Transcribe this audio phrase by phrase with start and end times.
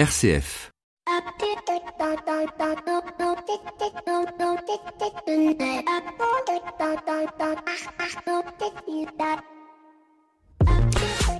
[0.00, 0.70] RCF.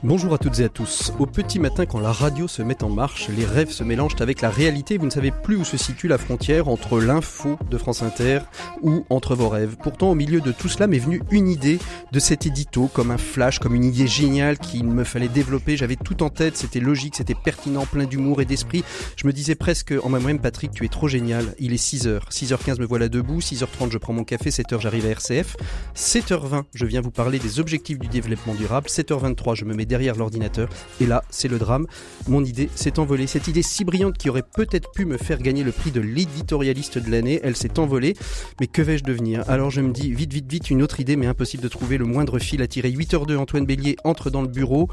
[0.03, 1.13] Bonjour à toutes et à tous.
[1.19, 4.41] Au petit matin, quand la radio se met en marche, les rêves se mélangent avec
[4.41, 4.97] la réalité.
[4.97, 8.39] Vous ne savez plus où se situe la frontière entre l'info de France Inter
[8.81, 9.77] ou entre vos rêves.
[9.83, 11.79] Pourtant, au milieu de tout cela m'est venue une idée
[12.13, 15.77] de cet édito, comme un flash, comme une idée géniale qu'il me fallait développer.
[15.77, 18.83] J'avais tout en tête, c'était logique, c'était pertinent, plein d'humour et d'esprit.
[19.17, 21.55] Je me disais presque en moi-même, Patrick, tu es trop génial.
[21.59, 22.21] Il est 6h.
[22.31, 23.41] 6h15, me voilà debout.
[23.41, 24.49] 6h30, je prends mon café.
[24.49, 25.59] 7h, j'arrive à RCF.
[25.95, 28.87] 7h20, je viens vous parler des objectifs du développement durable.
[28.89, 30.69] 7h23, je me mets derrière l'ordinateur.
[31.01, 31.87] Et là, c'est le drame.
[32.29, 33.27] Mon idée s'est envolée.
[33.27, 36.97] Cette idée si brillante qui aurait peut-être pu me faire gagner le prix de l'éditorialiste
[36.99, 38.15] de l'année, elle s'est envolée.
[38.61, 39.43] Mais que vais-je devenir?
[39.49, 42.05] Alors je me dis, vite, vite, vite, une autre idée, mais impossible de trouver le
[42.05, 42.91] moindre fil à tirer.
[42.91, 44.89] 8h02, Antoine Bélier entre dans le bureau.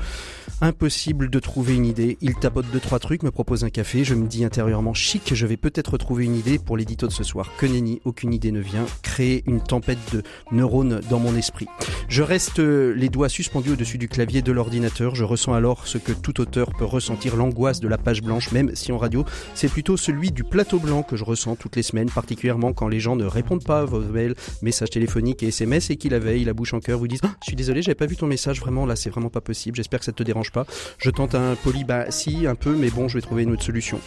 [0.62, 2.18] Impossible de trouver une idée.
[2.22, 4.04] Il tapote deux, trois trucs, me propose un café.
[4.04, 7.24] Je me dis intérieurement, chic, je vais peut-être trouver une idée pour l'édito de ce
[7.24, 7.52] soir.
[7.60, 8.86] Que nenni, aucune idée ne vient.
[9.04, 11.68] Créer une tempête de neurones dans mon esprit.
[12.08, 14.87] Je reste les doigts suspendus au-dessus du clavier de l'ordinateur.
[14.96, 18.72] Je ressens alors ce que tout auteur peut ressentir, l'angoisse de la page blanche, même
[18.74, 22.10] si en radio, c'est plutôt celui du plateau blanc que je ressens toutes les semaines,
[22.10, 25.98] particulièrement quand les gens ne répondent pas à vos mails, messages téléphoniques et SMS et
[25.98, 28.06] qui la veille, la bouche en cœur, vous disent ah, Je suis désolé, j'avais pas
[28.06, 30.66] vu ton message, vraiment là, c'est vraiment pas possible, j'espère que ça te dérange pas.
[30.98, 33.64] Je tente un poli, bah si, un peu, mais bon, je vais trouver une autre
[33.64, 34.00] solution.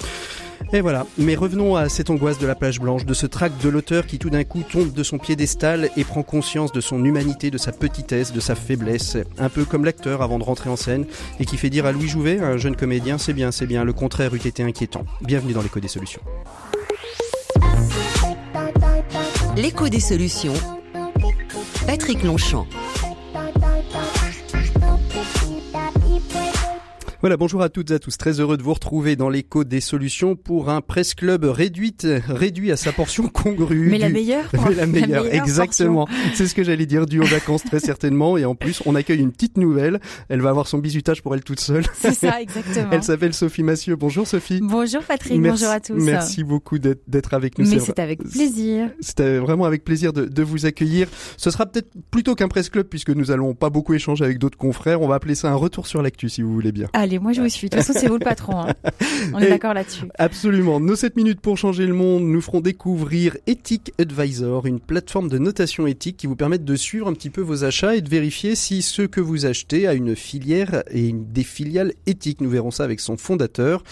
[0.73, 1.07] Et voilà.
[1.19, 4.19] Mais revenons à cette angoisse de la page blanche, de ce tract de l'auteur qui
[4.19, 7.73] tout d'un coup tombe de son piédestal et prend conscience de son humanité, de sa
[7.73, 9.17] petitesse, de sa faiblesse.
[9.39, 11.07] Un peu comme l'acteur avant de rentrer en scène
[11.39, 13.93] et qui fait dire à Louis Jouvet, un jeune comédien, c'est bien, c'est bien, le
[13.93, 15.05] contraire eût été inquiétant.
[15.23, 16.23] Bienvenue dans l'écho des solutions.
[19.57, 20.55] L'écho des solutions.
[21.87, 22.67] Patrick Longchamp.
[27.23, 28.17] Voilà, bonjour à toutes et à tous.
[28.17, 32.73] Très heureux de vous retrouver dans l'écho des solutions pour un presse club réduite, réduit
[32.73, 33.91] à sa portion congrue.
[33.91, 34.47] Mais la meilleure.
[34.67, 36.09] Mais la meilleure, exactement.
[36.33, 38.39] C'est ce que j'allais dire, du aux vacances très certainement.
[38.39, 40.01] Et en plus, on accueille une petite nouvelle.
[40.31, 41.85] Elle va avoir son bisutage pour elle toute seule.
[41.93, 42.89] C'est ça, exactement.
[42.91, 43.97] Elle s'appelle Sophie Massieu.
[43.97, 44.61] Bonjour Sophie.
[44.63, 46.03] Bonjour Patrick, bonjour à tous.
[46.03, 47.69] Merci beaucoup d'être avec nous.
[47.69, 48.89] Mais c'est avec plaisir.
[49.01, 51.07] C'était vraiment avec plaisir de, de vous accueillir.
[51.37, 54.57] Ce sera peut-être plutôt qu'un presse club puisque nous allons pas beaucoup échanger avec d'autres
[54.57, 55.03] confrères.
[55.03, 56.89] On va appeler ça un retour sur l'actu si vous voulez bien.
[56.95, 57.69] Allez, moi je vous suis.
[57.69, 58.61] De toute façon, c'est vous le patron.
[58.61, 58.75] Hein.
[59.35, 60.05] On est d'accord là-dessus.
[60.19, 60.81] Absolument.
[60.81, 65.39] Nos 7 minutes pour changer le monde nous feront découvrir Ethic Advisor, une plateforme de
[65.39, 68.55] notation éthique qui vous permet de suivre un petit peu vos achats et de vérifier
[68.55, 72.41] si ce que vous achetez a une filière et des filiales éthiques.
[72.41, 73.83] Nous verrons ça avec son fondateur.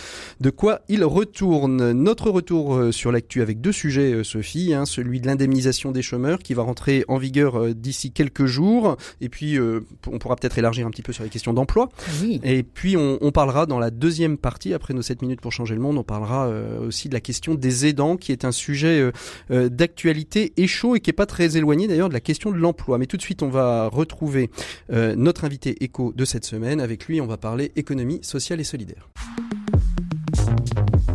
[0.40, 1.92] De quoi il retourne.
[1.92, 4.74] Notre retour euh, sur l'actu avec deux sujets, euh, Sophie.
[4.74, 8.96] Hein, celui de l'indemnisation des chômeurs qui va rentrer en vigueur euh, d'ici quelques jours.
[9.20, 9.58] Et puis,
[10.06, 11.88] on pourra peut-être élargir un petit peu sur les questions d'emploi.
[12.22, 12.40] Oui.
[12.44, 15.74] Et puis, on, on parlera dans la deuxième partie, après nos 7 minutes pour changer
[15.74, 16.48] le monde, on parlera
[16.80, 19.10] aussi de la question des aidants, qui est un sujet
[19.50, 22.98] d'actualité et chaud et qui est pas très éloigné d'ailleurs de la question de l'emploi.
[22.98, 24.50] Mais tout de suite, on va retrouver
[24.90, 26.80] notre invité éco de cette semaine.
[26.80, 29.08] Avec lui, on va parler économie sociale et solidaire.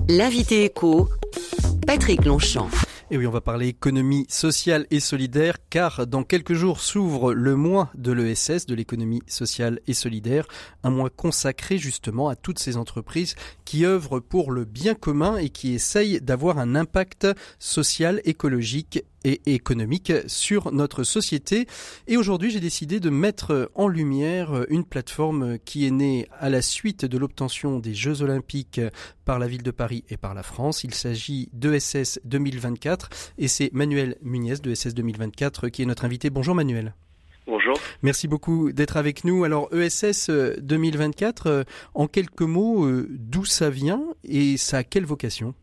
[0.09, 1.09] L'invité éco,
[1.85, 2.69] Patrick Longchamp.
[3.13, 7.55] Et oui, on va parler économie sociale et solidaire, car dans quelques jours s'ouvre le
[7.55, 10.47] mois de l'ESS, de l'économie sociale et solidaire,
[10.81, 13.35] un mois consacré justement à toutes ces entreprises
[13.65, 17.27] qui œuvrent pour le bien commun et qui essayent d'avoir un impact
[17.59, 21.67] social, écologique et économique sur notre société.
[22.07, 26.61] Et aujourd'hui, j'ai décidé de mettre en lumière une plateforme qui est née à la
[26.61, 28.81] suite de l'obtention des Jeux Olympiques
[29.25, 30.83] par la ville de Paris et par la France.
[30.83, 36.29] Il s'agit d'ESS 2024 et c'est Manuel Muniez de ESS 2024 qui est notre invité.
[36.29, 36.93] Bonjour Manuel.
[37.45, 37.73] Bonjour.
[38.01, 39.43] Merci beaucoup d'être avec nous.
[39.43, 45.53] Alors ESS 2024, en quelques mots, euh, d'où ça vient et ça a quelle vocation?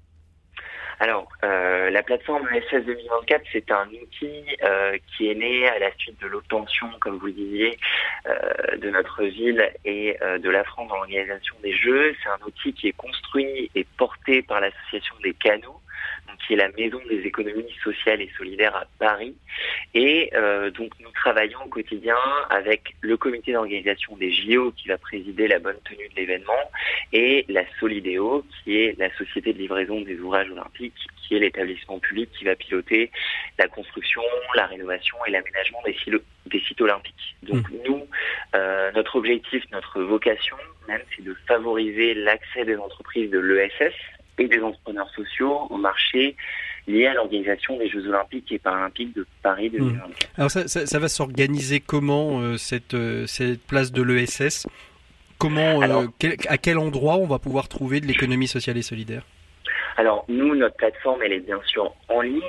[1.03, 5.91] Alors, euh, la plateforme ESS 2024, c'est un outil euh, qui est né à la
[5.97, 7.79] suite de l'obtention, comme vous disiez,
[8.27, 12.15] euh, de notre ville et de la France dans l'organisation des Jeux.
[12.23, 15.81] C'est un outil qui est construit et porté par l'association des canaux,
[16.41, 19.35] qui est la maison des économies sociales et solidaires à Paris.
[19.95, 22.17] Et euh, donc nous travaillons au quotidien
[22.49, 26.71] avec le comité d'organisation des JO qui va présider la bonne tenue de l'événement
[27.13, 31.99] et la Solidéo qui est la société de livraison des ouvrages olympiques qui est l'établissement
[31.99, 33.11] public qui va piloter
[33.59, 34.23] la construction,
[34.55, 35.97] la rénovation et l'aménagement des,
[36.47, 37.37] des, sites olympiques.
[37.43, 37.77] Donc mmh.
[37.87, 38.07] nous,
[38.55, 40.57] euh, notre objectif, notre vocation
[40.89, 43.95] même, c'est de favoriser l'accès des entreprises de l'ESS
[44.41, 46.35] et des entrepreneurs sociaux au marché
[46.89, 50.09] lié à l'organisation des Jeux Olympiques et Paralympiques de Paris 2024.
[50.09, 50.13] Mmh.
[50.37, 54.67] Alors ça, ça, ça va s'organiser comment euh, cette, euh, cette place de l'ESS
[55.41, 59.23] Comment, à quel endroit on va pouvoir trouver de l'économie sociale et solidaire?
[59.97, 62.43] Alors nous, notre plateforme, elle est bien sûr en ligne.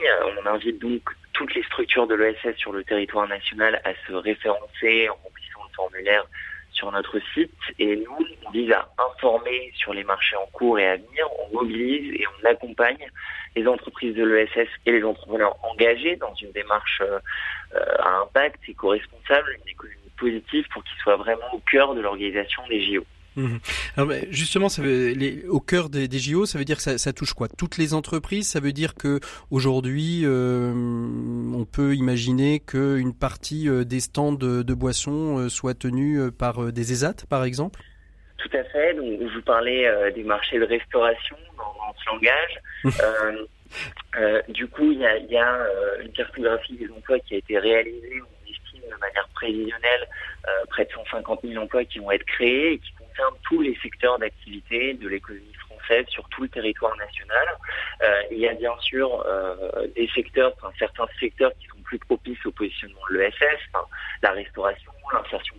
[0.44, 1.02] On invite donc
[1.32, 5.74] toutes les structures de l'ESS sur le territoire national à se référencer en remplissant le
[5.74, 6.26] formulaire
[6.81, 7.54] sur notre site.
[7.78, 11.28] Et nous, on vise à informer sur les marchés en cours et à venir.
[11.39, 13.07] On mobilise et on accompagne
[13.56, 17.19] les entreprises de l'ESS et les entrepreneurs engagés dans une démarche euh,
[18.00, 22.81] à impact éco-responsable, une économie positive pour qu'ils soient vraiment au cœur de l'organisation des
[22.83, 23.06] JO.
[23.36, 23.60] Mhm.
[23.95, 26.98] Alors, justement, ça veut, les, au cœur des, des, JO, ça veut dire que ça,
[26.98, 27.48] ça, touche quoi?
[27.48, 28.50] Toutes les entreprises.
[28.50, 29.19] Ça veut dire que
[29.51, 35.78] aujourd'hui, euh, on peut imaginer qu'une partie euh, des stands de, de boissons euh, soit
[35.78, 37.80] tenue par des ESAT, par exemple?
[38.38, 38.95] Tout à fait.
[38.95, 43.45] Donc, vous parlais des marchés de restauration dans, dans ce langage.
[44.18, 45.57] euh, du coup, il y a, y a
[46.04, 48.19] une cartographie des emplois qui a été réalisée.
[48.22, 50.07] On estime de manière prévisionnelle
[50.69, 54.18] près de 150 000 emplois qui vont être créés et qui concerne tous les secteurs
[54.19, 57.48] d'activité de l'économie française sur tout le territoire national.
[58.04, 62.00] Euh, il y a bien sûr euh, des secteurs, enfin, certains secteurs qui sont plus
[62.00, 63.86] propices au positionnement de l'ESS, enfin,
[64.22, 65.56] la restauration, l'insertion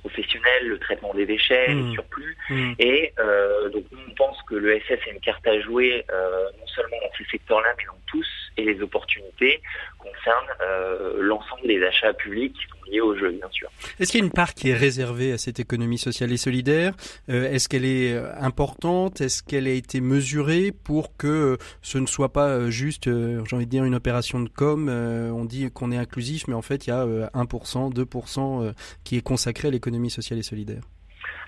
[0.00, 1.88] professionnelle, le traitement des déchets, mmh.
[1.88, 2.36] le surplus.
[2.50, 2.72] Mmh.
[2.78, 6.96] Et euh, donc nous, on pense que l'ESS a une carte à jouer non seulement
[7.02, 8.26] dans ces secteurs-là, mais dans tous,
[8.56, 9.62] et les opportunités
[10.06, 13.68] concernent euh, l'ensemble des achats publics qui sont liés au jeu, bien sûr.
[13.98, 16.94] Est-ce qu'il y a une part qui est réservée à cette économie sociale et solidaire?
[17.28, 19.20] Euh, Est-ce qu'elle est euh, importante?
[19.20, 23.70] Est-ce qu'elle a été mesurée pour que ce ne soit pas juste, j'ai envie de
[23.70, 26.92] dire, une opération de com On dit qu'on est inclusif, mais en fait, il y
[26.92, 28.74] a 1%, 2%
[29.04, 30.82] qui est consacré à l'économie sociale et solidaire?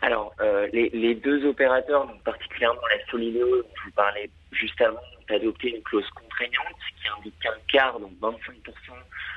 [0.03, 4.81] Alors, euh, les, les, deux opérateurs, donc particulièrement la Solideo, dont je vous parlais juste
[4.81, 5.01] avant,
[5.35, 8.33] adopté une clause contraignante qui indique qu'un quart, donc 25%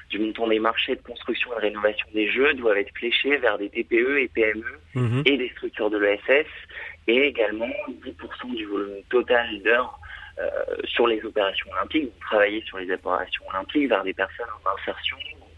[0.09, 3.57] du montant des marchés de construction et de rénovation des jeux doivent être fléchés vers
[3.57, 5.23] des TPE et PME mhm.
[5.25, 6.47] et des structures de l'ESS,
[7.07, 9.97] et également 10% du volume total d'heures
[10.39, 10.49] euh,
[10.85, 15.17] sur les opérations olympiques, donc travailler sur les opérations olympiques vers des personnes en insertion,
[15.39, 15.49] donc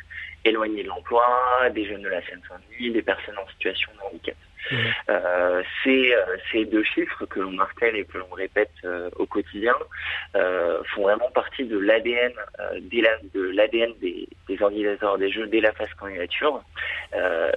[0.45, 4.35] éloignées de l'emploi, des jeunes de la Seine-Saint-Denis, des personnes en situation de handicap.
[5.09, 9.25] Euh, ces, euh, ces, deux chiffres que l'on martèle et que l'on répète euh, au
[9.25, 9.75] quotidien
[10.35, 12.31] euh, font vraiment partie de l'ADN
[12.81, 16.63] de l'ADN des, des, organisateurs des jeux dès la phase candidature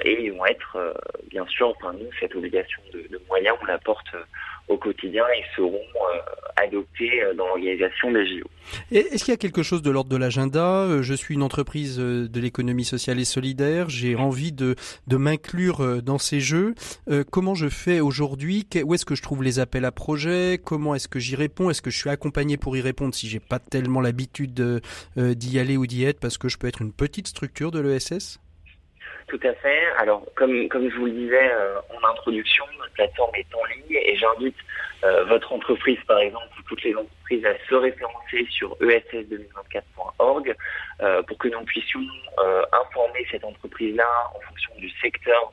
[0.04, 0.94] et ils vont être
[1.30, 4.14] bien sûr, nous cette obligation de, de moyens on la porte
[4.68, 6.18] au quotidien et seront euh,
[6.56, 8.46] adoptés euh, dans l'organisation des JO.
[8.90, 10.82] Est-ce qu'il y a quelque chose de l'ordre de l'agenda?
[10.82, 14.74] Euh, Je suis une entreprise de l'économie sociale et solidaire, j'ai envie de,
[15.06, 16.74] de m'inclure dans ces jeux.
[17.30, 18.66] comment je fais aujourd'hui?
[18.84, 20.58] Où est-ce que je trouve les appels à projets?
[20.62, 21.70] Comment est-ce que j'y réponds?
[21.70, 24.80] Est-ce que je suis accompagné pour y répondre si j'ai pas tellement l'habitude
[25.16, 26.20] d'y aller ou d'y être?
[26.20, 28.40] Parce que je peux être une petite structure de l'ESS
[29.28, 29.86] tout à fait.
[29.98, 33.98] Alors, comme, comme je vous le disais euh, en introduction, notre plateforme est en ligne
[34.00, 34.56] et j'invite
[35.04, 40.54] euh, votre entreprise, par exemple, ou toutes les entreprises à se référencer sur ess2024.org
[41.00, 42.00] euh, pour que nous puissions
[42.72, 45.52] informer cette entreprise-là en fonction du secteur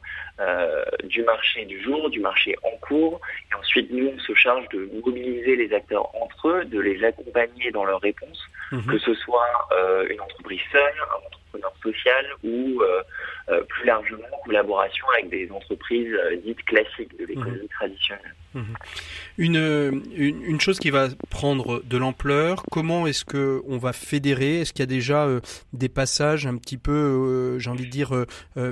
[1.06, 3.22] du marché du jour, du marché en cours.
[3.52, 7.72] Et ensuite, nous, on se charge de mobiliser les acteurs entre eux, de les accompagner
[7.72, 8.86] dans leurs réponses, mhm.
[8.86, 9.70] que ce soit
[10.10, 12.82] une entreprise seule, un entrepreneur social ou
[13.50, 17.68] euh, plus largement en collaboration avec des entreprises euh, dites classiques de l'économie mhm.
[17.68, 18.36] traditionnelle.
[18.54, 18.76] Mhm.
[19.38, 24.62] Une, une, une, chose qui va prendre de l'ampleur, comment est-ce que on va fédérer?
[24.62, 25.42] Est-ce qu'il y a déjà euh,
[25.74, 28.12] des passages un petit peu, j'ai envie de dire,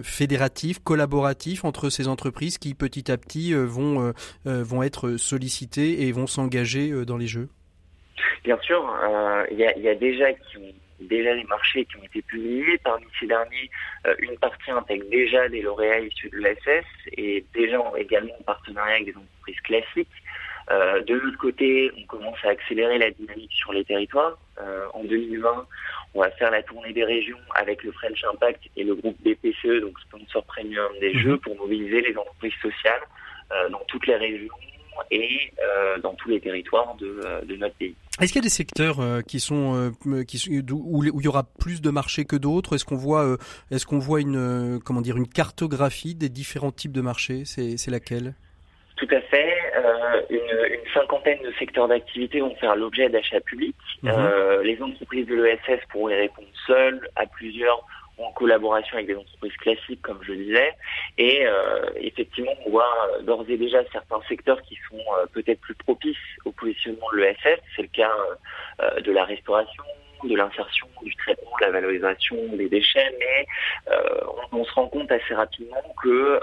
[0.04, 4.14] fédératifs, collaboratifs entre ces entreprises qui petit à petit vont,
[4.46, 7.50] vont être sollicitées et vont s'engager dans les jeux?
[8.44, 8.90] Bien sûr,
[9.52, 10.74] il y, a, y, a, déjà qui ont
[11.08, 12.78] déjà les marchés qui ont été publiés.
[12.84, 13.70] Parmi ces derniers,
[14.08, 16.86] euh, une partie intègre déjà des lauréats issus de l'ESS
[17.18, 20.08] et déjà également en partenariat avec des entreprises classiques.
[20.70, 24.38] Euh, de l'autre côté, on commence à accélérer la dynamique sur les territoires.
[24.60, 25.68] Euh, en 2020,
[26.14, 29.82] on va faire la tournée des régions avec le French Impact et le groupe BPCE,
[29.82, 31.20] donc sponsor premium des mhm.
[31.20, 33.02] jeux, pour mobiliser les entreprises sociales
[33.52, 34.54] euh, dans toutes les régions
[35.10, 37.96] et euh, dans tous les territoires de, euh, de notre pays.
[38.22, 39.94] Est-ce qu'il y a des secteurs euh, qui sont
[40.28, 42.76] qui sont, où, où, il y aura plus de marchés que d'autres?
[42.76, 43.38] Est-ce qu'on voit
[43.72, 47.44] est-ce qu'on voit une comment dire une cartographie des différents types de marchés?
[47.46, 48.34] C'est laquelle?
[48.98, 49.56] Tout à fait.
[50.30, 53.76] Une, une, cinquantaine de secteurs d'activité vont faire l'objet d'achats publics.
[54.04, 54.12] Mhm.
[54.64, 57.86] les entreprises de l'ESS pourront y répondre seules, à plusieurs
[58.24, 60.74] en collaboration avec des entreprises classiques, comme je disais.
[61.18, 65.62] Et euh, effectivement, on voit euh, d'ores et déjà certains secteurs qui sont euh, peut-être
[65.62, 67.60] plus propices au positionnement de l'ESS.
[67.76, 68.12] C'est le cas
[69.04, 69.84] de la restauration,
[70.24, 73.48] de l'insertion, du traitement, la valorisation des déchets, mais
[74.52, 76.40] on, on, se rend compte assez rapidement que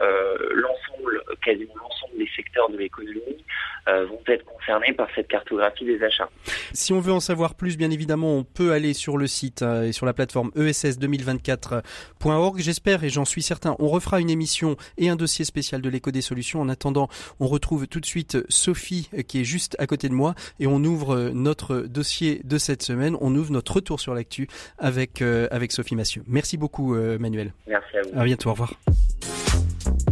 [0.55, 3.45] l'ensemble, quasiment l'ensemble des secteurs de l'économie
[3.87, 6.29] vont être concernés par cette cartographie des achats.
[6.73, 9.93] Si on veut en savoir plus, bien évidemment, on peut aller sur le site et
[9.93, 12.59] sur la plateforme ess2024.org.
[12.59, 16.11] J'espère et j'en suis certain, on refera une émission et un dossier spécial de l'éco
[16.11, 16.61] des solutions.
[16.61, 17.09] En attendant,
[17.41, 20.83] on retrouve tout de suite Sophie qui est juste à côté de moi et on
[20.85, 23.17] ouvre notre dossier de cette semaine.
[23.21, 24.49] On ouvre notre retour sur l'actu
[24.79, 26.23] avec, euh, avec Sophie Massieu.
[26.27, 27.53] Merci beaucoup euh, Manuel.
[27.67, 28.21] Merci à vous.
[28.21, 28.75] À bientôt, au revoir.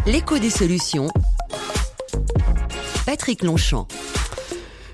[0.06, 1.08] L'écho des solutions.
[3.06, 3.86] Patrick Longchamp.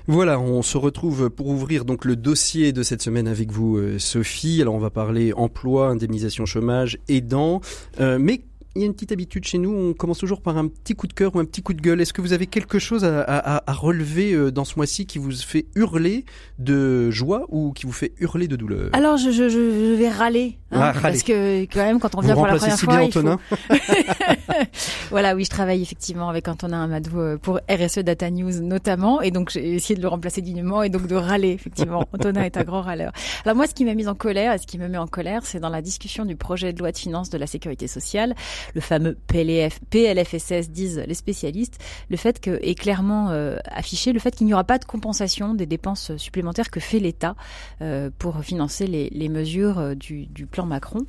[0.07, 3.99] Voilà, on se retrouve pour ouvrir donc le dossier de cette semaine avec vous, euh,
[3.99, 4.61] Sophie.
[4.61, 7.61] Alors on va parler emploi, indemnisation chômage, aidant,
[8.01, 8.41] euh, mais
[8.75, 11.05] il y a une petite habitude chez nous, on commence toujours par un petit coup
[11.07, 12.01] de cœur ou un petit coup de gueule.
[12.01, 15.19] Est-ce que vous avez quelque chose à, à, à relever euh, dans ce mois-ci qui
[15.19, 16.25] vous fait hurler
[16.59, 18.89] de joie ou qui vous fait hurler de douleur?
[18.93, 21.01] Alors je, je, je vais râler, hein, Ah, râler.
[21.01, 23.11] parce que quand même quand on vient Vous pour la première si fois, bien il
[23.11, 23.39] faut- Antonin
[25.09, 29.31] voilà, oui, je travaille effectivement avec Antonin Amadou euh, pour RSE Data News notamment, et
[29.31, 32.05] donc j'ai essayé de le remplacer dignement et donc de râler effectivement.
[32.13, 33.11] Antonin est un grand râleur.
[33.45, 35.41] Alors moi, ce qui m'a mis en colère et ce qui me met en colère,
[35.45, 38.33] c'est dans la discussion du projet de loi de finances de la sécurité sociale,
[38.73, 41.79] le fameux PLF, PLFSS disent les spécialistes,
[42.09, 45.53] le fait que est clairement euh, affiché le fait qu'il n'y aura pas de compensation
[45.53, 47.35] des dépenses supplémentaires que fait l'État
[47.81, 51.05] euh, pour financer les, les mesures euh, du, du plan Macron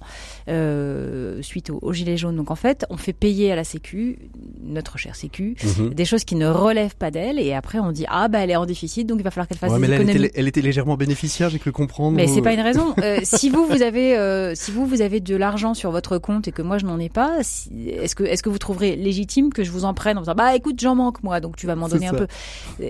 [0.49, 2.37] euh, suite au, au gilet jaune.
[2.37, 4.19] Donc en fait, on fait payer à la Sécu
[4.63, 5.95] notre chère Sécu Mhm.
[5.95, 8.57] des choses qui ne relèvent pas d'elle et après on dit ah bah elle est
[8.57, 10.27] en déficit donc il va falloir qu'elle fasse Ouais, mais des là, elle économies.
[10.27, 12.17] était, elle était légèrement bénéficiaire, j'ai cru comprendre.
[12.17, 12.95] Mais c'est pas une raison.
[13.05, 16.49] Euh, si vous vous avez euh, si vous vous avez de l'argent sur votre compte
[16.49, 19.53] et que moi je n'en ai pas, si- est-ce que est-ce que vous trouverez légitime
[19.53, 21.77] que je vous en prenne en disant bah écoute j'en manque moi donc tu vas
[21.77, 22.27] m'en donner un peu.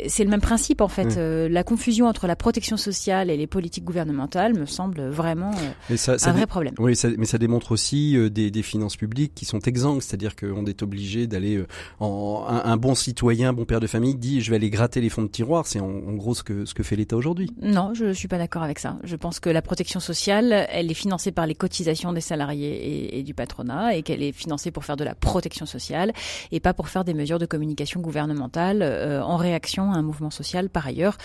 [0.08, 1.16] C'est le même principe en fait.
[1.18, 5.70] Euh, la confusion entre la protection sociale et les politiques gouvernementales me semble vraiment euh,
[5.90, 6.74] Mais ça, ça un vrai problème.
[6.78, 10.34] Oui, ça- mais ça démontre aussi euh, des, des finances publiques qui sont exsangues, c'est-à-dire
[10.36, 11.62] qu'on est obligé d'aller
[12.00, 15.00] en un, un bon citoyen, un bon père de famille dit je vais aller gratter
[15.00, 17.50] les fonds de tiroir, c'est en, en gros ce que ce que fait l'État aujourd'hui.
[17.60, 18.96] Non, je suis pas d'accord avec ça.
[19.04, 23.18] Je pense que la protection sociale, elle est financée par les cotisations des salariés et,
[23.18, 26.12] et du patronat, et qu'elle est financée pour faire de la protection sociale
[26.52, 30.30] et pas pour faire des mesures de communication gouvernementale euh, en réaction à un mouvement
[30.30, 31.16] social par ailleurs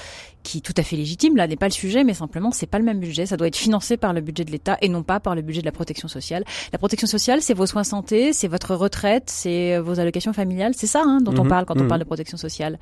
[0.43, 1.35] qui est tout à fait légitime.
[1.35, 3.25] Là n'est pas le sujet, mais simplement c'est pas le même budget.
[3.25, 5.61] Ça doit être financé par le budget de l'État et non pas par le budget
[5.61, 6.43] de la protection sociale.
[6.71, 10.73] La protection sociale, c'est vos soins santé, c'est votre retraite, c'est vos allocations familiales.
[10.75, 11.87] C'est ça hein, dont on Mhm, parle quand on mhm.
[11.87, 12.79] parle de protection sociale.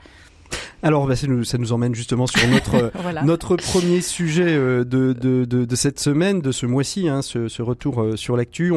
[0.83, 3.23] Alors bah, ça, nous, ça nous emmène justement sur notre euh, Voilà.
[3.23, 7.47] notre premier sujet euh, de, de, de, de cette semaine, de ce mois-ci, hein, ce,
[7.47, 8.71] ce retour euh, sur l'actu.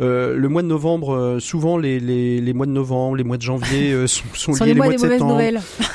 [0.00, 3.42] Euh, le mois de novembre, souvent les, les, les mois de novembre, les mois de
[3.42, 5.38] janvier euh, sont, liés les les mois de septembre.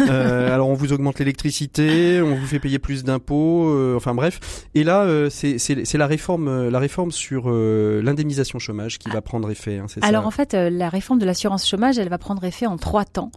[0.10, 4.40] Euh, alors on vous augmente l'électricité, on vous fait payer plus d'impôts, enfin bref.
[4.76, 9.78] Et là, c'est la réforme, la réforme sur l'indemnisation chômage qui va prendre effet.
[9.78, 12.78] Hein, Alors ça en fait, la réforme de l'assurance chômage, elle va prendre effet en
[12.78, 13.32] trois temps.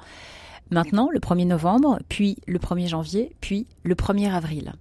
[0.70, 4.72] Maintenant, le 1er novembre, puis le 1er janvier, puis le 1er avril.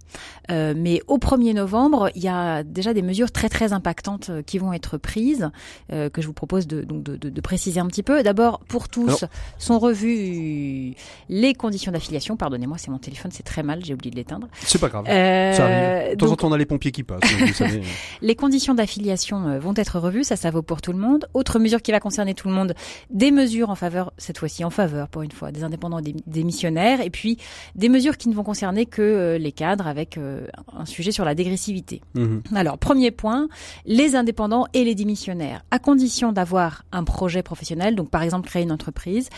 [0.50, 4.42] Euh, mais au 1er novembre, il y a déjà des mesures très très impactantes euh,
[4.42, 5.50] qui vont être prises,
[5.92, 8.22] euh, que je vous propose de, donc de, de- de préciser un petit peu.
[8.24, 10.94] D'abord, pour tous, Alors- sont revues
[11.28, 12.36] les conditions d'affiliation.
[12.36, 14.48] Pardonnez-moi, c'est mon téléphone, c'est très mal, j'ai oublié de l'éteindre.
[14.62, 15.04] C'est pas grave.
[15.08, 16.10] Euh, ça arrive.
[16.12, 17.20] De temps en temps, on a les pompiers qui passent.
[17.38, 17.82] vous savez.
[18.22, 21.28] les conditions d'affiliation euh, vont être revues, ça, ça vaut pour tout le monde.
[21.34, 22.74] Autre mesure qui va concerner tout le monde,
[23.10, 26.14] des mesures en faveur, cette fois-ci en faveur, pour une fois, des indépendants et des,
[26.26, 27.38] des missionnaires, et puis
[27.74, 31.24] des mesures qui ne vont concerner que euh, les cadres avec euh, un sujet sur
[31.24, 32.00] la dégressivité.
[32.14, 32.42] Mhm.
[32.54, 33.48] Alors, premier point,
[33.84, 38.62] les indépendants et les démissionnaires, à condition d'avoir un projet professionnel, donc par exemple créer
[38.62, 39.28] une entreprise,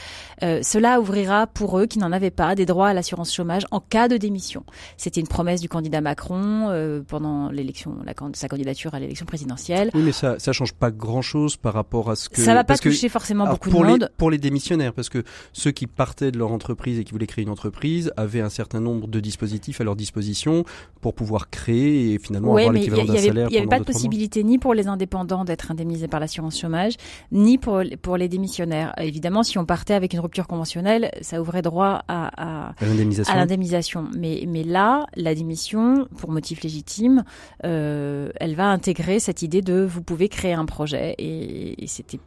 [0.42, 3.80] euh, cela ouvrira pour eux qui n'en avaient pas des droits à l'assurance chômage en
[3.80, 4.64] cas de démission.
[4.96, 7.96] C'était une promesse du candidat Macron euh, pendant l'élection,
[8.34, 9.90] sa candidature à l'élection présidentielle.
[9.94, 12.40] Oui, mais ça, ça change pas grand-chose par rapport à ce que.
[12.42, 14.10] ça va pas que- toucher forcément beaucoup pour de les, monde.
[14.16, 17.44] pour les démissionnaires, parce que ceux qui partaient de leur entreprise et qui voulaient créer
[17.44, 20.64] une entreprise avaient un certain nombre de dispositifs à leur disposition
[21.00, 23.80] pour pouvoir créer et finalement Oui, avoir l'équivalent d'un salaire il y avait pas de
[23.82, 23.86] mois.
[23.86, 26.94] possibilité ni pour les indépendants d'être indemnisés par l'assurance chômage,
[27.32, 28.92] ni pour, pour les démissionnaires.
[28.98, 34.06] Évidemment, si on partait avec une rupture conventionnelle, ça ouvrait droit à, à, À l'indemnisation.
[34.16, 37.24] Mais, mais là, la démission, pour motif légitime,
[37.64, 42.18] euh, elle va intégrer cette idée de vous pouvez créer un projet et, et c'était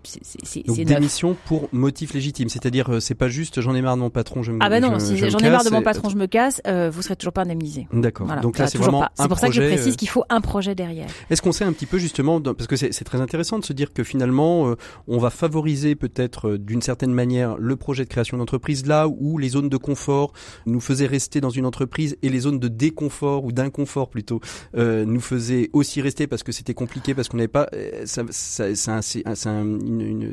[0.67, 0.85] Donc neuf.
[0.85, 4.09] démission pour motif légitime, c'est-à-dire euh, c'est pas juste j'en ai marre marre de mon
[4.09, 6.09] patron, je me Ah bah non, je- si j'en ai marre de casse mon patron,
[6.09, 7.87] je me casse, euh, vous serez toujours pas indemnisé.
[7.93, 8.25] D'accord.
[8.27, 10.41] Voilà, Donc là, c'est vraiment C'est pour ça que je précise euh, qu'il faut un
[10.41, 11.07] projet derrière.
[11.29, 13.93] Est-ce qu'on sait un petit peu justement, parce que c'est très intéressant de se dire
[13.93, 14.75] que finalement, euh,
[15.07, 19.37] on va favoriser peut-être euh, d'une certaine manière le projet de création d'entreprise là où
[19.37, 20.33] les zones de confort
[20.65, 24.39] nous faisaient rester dans une entreprise et les zones de déconfort ou d'inconfort plutôt
[24.77, 27.67] euh, nous faisaient aussi rester parce que c'était compliqué, parce qu'on n'avait pas.
[28.05, 29.01] ça- ça-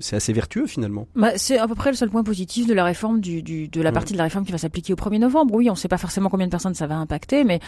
[0.00, 1.06] c'est assez vertueux finalement.
[1.14, 3.80] Bah, c'est à peu près le seul point positif de la réforme du, du de
[3.80, 3.94] la Ouais.
[3.94, 5.54] partie de la réforme qui va s'appliquer au 1er novembre.
[5.54, 7.60] Oui, on ne sait pas forcément combien de personnes ça va impacter, mais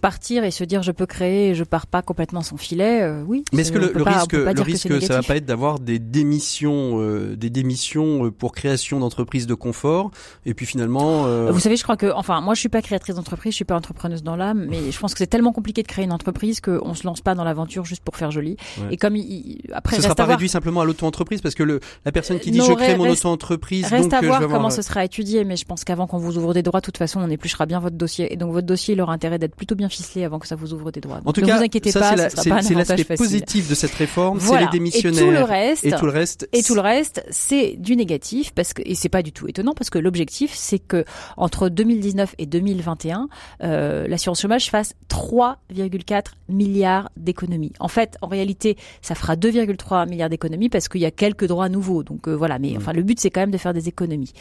[0.00, 3.22] partir et se dire je peux créer et je pars pas complètement sans filet, euh,
[3.26, 3.44] oui.
[3.52, 5.98] Mais est-ce que le, pas- risque, le que risque, ça va pas être d'avoir des
[5.98, 10.10] démissions, euh, des démissions euh, pour création d'entreprises de confort,
[10.46, 11.24] et puis finalement.
[11.26, 13.64] euh, Vous savez, je crois que, enfin, moi, je suis pas créatrice d'entreprise, je suis
[13.64, 16.60] pas entrepreneuse dans l'âme, mais je pense que c'est tellement compliqué de créer une entreprise
[16.60, 18.56] qu'on se lance pas dans l'aventure juste pour faire joli.
[18.78, 18.86] Ouais.
[18.92, 22.12] Et comme il, après, ce sera pas réduit simplement à l'auto-entreprise parce que le, la
[22.12, 24.46] personne qui dit Non, je crée reste- mon auto-entreprise, reste donc à je voir vais
[24.46, 26.98] comment ce sera étudié, mais je pense qu'avant qu'on vous ouvre des droits, de toute
[26.98, 28.32] façon, on épluchera bien votre dossier.
[28.32, 30.72] Et donc, votre dossier, il aura intérêt d'être plutôt bien ficelé avant que ça vous
[30.72, 31.20] ouvre des droits.
[31.24, 32.16] En tout ne cas, vous inquiétez ça pas,
[32.62, 34.60] c'est l'aspect positif de cette réforme, Voilà.
[34.60, 35.22] c'est les démissionnaires.
[35.22, 38.52] Et tout le reste, Et tout le reste, Et tout le reste, c'est du négatif
[38.54, 41.04] parce que et c'est pas du tout étonnant parce que l'objectif c'est que
[41.36, 43.28] entre 2019 et 2021,
[43.62, 47.72] euh, l'assurance chômage fasse 3,4 milliards d'économies.
[47.80, 51.68] En fait, en réalité, ça fera 2,3 milliards d'économies parce qu'il y a quelques droits
[51.68, 52.02] nouveaux.
[52.02, 54.32] Donc euh, voilà, mais enfin le but c'est quand même de faire des économies.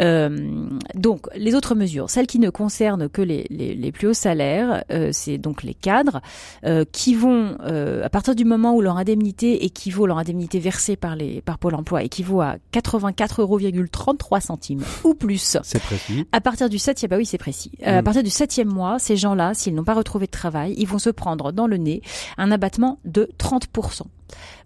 [0.00, 4.14] Euh, donc les autres mesures, celles qui ne concernent que les, les, les plus hauts
[4.14, 6.20] salaires, euh, c'est donc les cadres
[6.64, 10.96] euh, qui vont euh, à partir du moment où leur indemnité équivaut leur indemnité versée
[10.96, 15.56] par les par Pôle Emploi équivaut à 84,33 euros centimes ou plus.
[15.62, 16.26] c'est précis.
[16.32, 17.72] À partir du septième, bah oui, c'est précis.
[17.82, 18.04] À Mm.
[18.04, 21.10] partir du septième mois, ces gens-là, s'ils n'ont pas retrouvé de travail, ils vont se
[21.10, 22.02] prendre dans le nez
[22.38, 24.02] un abattement de 30%.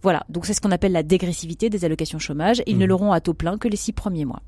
[0.02, 0.24] Voilà.
[0.28, 2.62] Donc c'est ce qu'on appelle la dégressivité des allocations chômage.
[2.66, 2.80] Ils Mm.
[2.80, 4.42] ne l'auront à taux plein que les six premiers mois.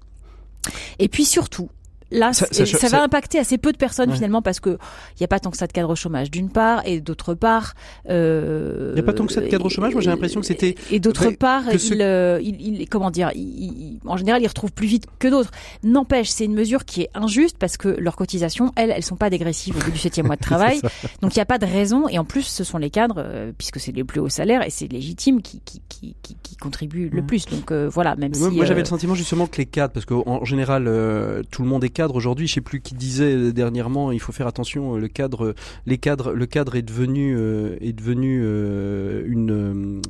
[0.98, 1.70] Et puis surtout,
[2.10, 4.14] là, Ça- ça, ça- ça ça- va impacter assez peu de personnes Ouais.
[4.16, 4.70] finalement parce que
[5.16, 7.34] il y a pas tant que ça de cadre au chômage d'une part et d'autre
[7.34, 7.74] part.
[8.08, 10.40] Euh, Il y a pas tant que ça de cadre au chômage, moi j'ai l'impression
[10.40, 14.42] que c'était- Et d'autre part, ce- il, euh, il, il- comment dire, il- en général,
[14.42, 15.50] ils retrouvent plus vite que d'autres.
[15.82, 19.30] N'empêche, c'est une mesure qui est injuste parce que leurs cotisations, elles, elles sont pas
[19.30, 20.80] dégressives au bout du septième mois de travail.
[21.22, 22.08] Donc il n'y a pas de raison.
[22.08, 24.70] Et en plus, ce sont les cadres, euh, puisque c'est les plus hauts salaires et
[24.70, 27.46] c'est légitime qui, qui, qui, qui, contribuent le plus.
[27.46, 28.56] Donc euh, voilà, même Moi, si.
[28.56, 31.68] moi, j'avais euh, le sentiment justement que les cadres, parce qu'en général euh, tout le
[31.68, 32.46] monde est cadre aujourd'hui.
[32.46, 34.94] Je sais plus qui disait dernièrement, il faut faire attention.
[34.96, 35.54] euh, Le cadre,
[35.86, 40.00] les cadres, le cadre est devenu euh, est devenu euh, une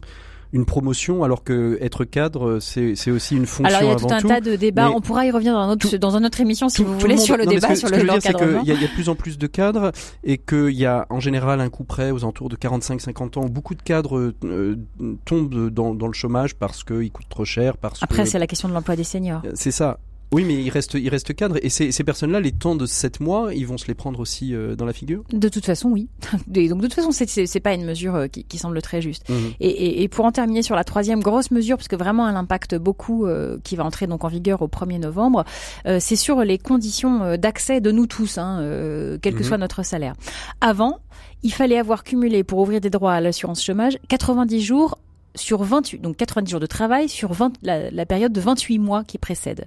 [0.52, 4.12] une promotion, alors que être cadre, c'est aussi une fonction Alors il y a tout
[4.12, 4.90] un tas de débats.
[4.90, 6.98] On pourra y revenir dans, un autre, tout- dans une autre émission si Tout- vous
[6.98, 8.32] voulez monde- sur le non, débat que- sur ce le que je veux dire, c'est
[8.32, 8.58] l'encadrement.
[8.64, 9.92] qu'il y, a- il y a de plus en plus de cadres
[10.24, 13.44] et qu'il y a en général un coup près aux alentours de 45-50 ans.
[13.44, 14.76] où Beaucoup de cadres euh,
[15.24, 18.68] tombent dans, dans le chômage parce qu'ils coûtent trop cher, parce Après, c'est la question
[18.68, 19.42] de l'emploi des seniors.
[19.54, 20.00] c'est ça.
[20.32, 21.58] Oui, mais ils restent, ils restent cadres.
[21.62, 24.54] Et ces, ces personnes-là, les temps de 7 mois, ils vont se les prendre aussi
[24.54, 25.24] euh, dans la figure?
[25.32, 26.08] De toute façon, oui.
[26.54, 29.24] Et donc de toute façon, c'est- pas une mesure euh, qui, qui semble très juste.
[29.58, 32.36] Et, et, et pour en terminer sur la troisième grosse mesure, parce que vraiment elle
[32.36, 35.44] impacte beaucoup, euh, qui va entrer donc en vigueur au 1er novembre,
[35.86, 39.44] euh, c'est sur les conditions euh, d'accès de nous tous, hein, euh, quel que Mhm.
[39.44, 40.14] soit notre salaire.
[40.60, 40.98] Avant,
[41.42, 44.98] il fallait avoir cumulé pour ouvrir des droits à l'assurance chômage 90 jours
[45.34, 49.04] sur 28, donc 90 jours de travail sur 20, la, la période de 28 mois
[49.04, 49.66] qui précède.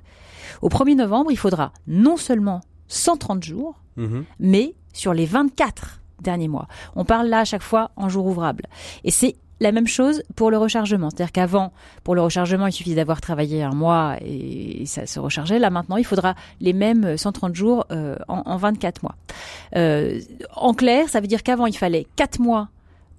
[0.61, 4.25] Au 1er novembre, il faudra non seulement 130 jours, Mhm.
[4.39, 6.67] mais sur les 24 derniers mois.
[6.95, 8.65] On parle là à chaque fois en jour ouvrable.
[9.03, 11.09] Et c'est la même chose pour le rechargement.
[11.09, 11.71] C'est-à-dire qu'avant,
[12.03, 15.59] pour le rechargement, il suffisait d'avoir travaillé un mois et ça se rechargeait.
[15.59, 19.15] Là, maintenant, il faudra les mêmes 130 jours euh, en, en 24 mois.
[19.75, 20.19] Euh,
[20.55, 22.69] en clair, ça veut dire qu'avant, il fallait 4 mois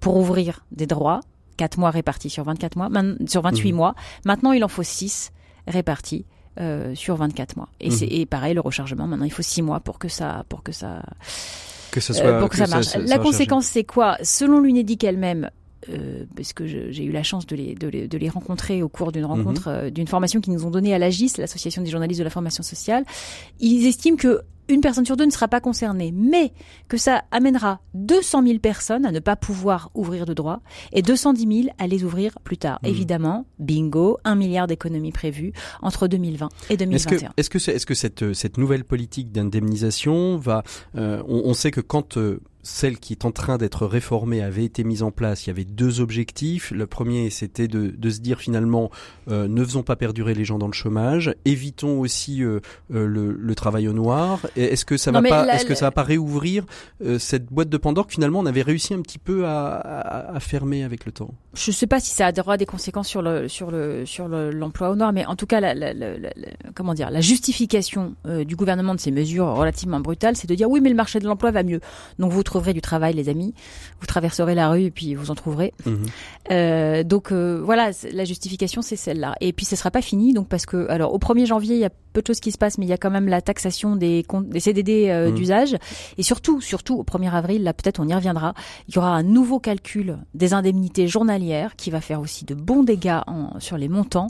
[0.01, 1.21] pour ouvrir des droits,
[1.57, 2.89] 4 mois répartis sur 24 mois,
[3.27, 3.77] sur 28 Mhm.
[3.77, 3.95] mois.
[4.25, 5.31] Maintenant, il en faut 6
[5.67, 6.25] répartis
[6.59, 7.67] euh, sur 24 mois.
[7.81, 7.95] Et, Mhm.
[7.95, 10.71] c'est et pareil, le rechargement, maintenant, il faut 6 mois pour que ça, pour que
[10.71, 11.01] ça,
[11.91, 12.85] Que euh, pour que, ça marche.
[12.85, 14.17] ça- ça la conséquence, c'est quoi?
[14.23, 15.49] Selon l'UNEDIC elle-même,
[15.89, 18.81] euh, parce que je- j'ai eu la chance de les, de les, de les rencontrer
[18.81, 21.89] au cours d'une rencontre, euh, d'une formation qu'ils nous ont donnée à l'AGIS, l'Association des
[21.89, 23.03] journalistes de la formation sociale,
[23.59, 26.53] ils estiment que une personne sur deux ne sera pas concernée, mais
[26.87, 31.63] que ça amènera 200 000 personnes à ne pas pouvoir ouvrir de droits et 210
[31.63, 32.79] 000 à les ouvrir plus tard.
[32.83, 32.89] Mhm.
[32.89, 36.79] Évidemment, bingo, un milliard d'économies prévues entre 2020 et Est-ce que,
[37.15, 37.33] 2021.
[37.37, 40.63] est-ce que, c'est- est-ce que cette, cette nouvelle politique d'indemnisation va,
[40.95, 44.65] euh, on, on sait que quand euh, celle qui est en train d'être réformée avait
[44.65, 46.71] été mise en place, il y avait deux objectifs.
[46.71, 48.89] Le premier, c'était de, de, se dire finalement,
[49.29, 53.33] euh, ne faisons pas perdurer les gens dans le chômage, évitons aussi euh, euh, le,
[53.33, 54.39] le, travail au noir.
[54.55, 56.65] Est-ce que ça va pas, est-ce que ça va pas réouvrir
[57.19, 60.39] cette boîte de Pandore que finalement on avait réussi un petit peu à, à, à
[60.39, 61.35] fermer avec le temps?
[61.53, 64.95] Je sais pas si ça aura des conséquences sur le sur le sur l'emploi au
[64.95, 65.93] noir, mais en tout cas, la, la,
[66.73, 70.81] comment dire, la justification du gouvernement de ces mesures relativement brutales, c'est de dire oui,
[70.81, 71.79] mais le marché de l'emploi va mieux,
[72.17, 73.53] donc vous trouverez du travail, les amis.
[73.99, 75.73] Vous traverserez la rue et puis vous en trouverez.
[76.51, 79.35] Euh, donc euh, voilà, la justification c'est celle-là.
[79.41, 81.85] Et puis ce sera pas fini, donc parce que alors au 1er janvier il y
[81.85, 83.95] a peu de choses qui se passent, mais il y a quand même la taxation
[83.95, 85.35] des, des CDD euh, mhm.
[85.35, 85.75] d'usage.
[86.17, 88.53] Et surtout, surtout au 1er avril, là peut-être on y reviendra,
[88.87, 92.83] il y aura un nouveau calcul des indemnités journalières qui va faire aussi de bons
[92.83, 94.29] dégâts en, sur les montants.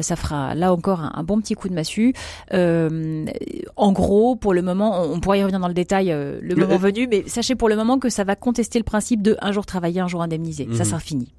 [0.00, 2.12] ça fera là encore un, bon petit coup de massue.
[2.52, 7.06] en gros, pour le moment, on, pourrait y revenir dans le détail le moment venu,
[7.08, 10.00] mais sachez pour le moment que ça va contester le principe de un jour travaillé,
[10.00, 10.66] un jour indemnisé.
[10.72, 10.84] Ça mhm.
[10.84, 11.32] sera fini.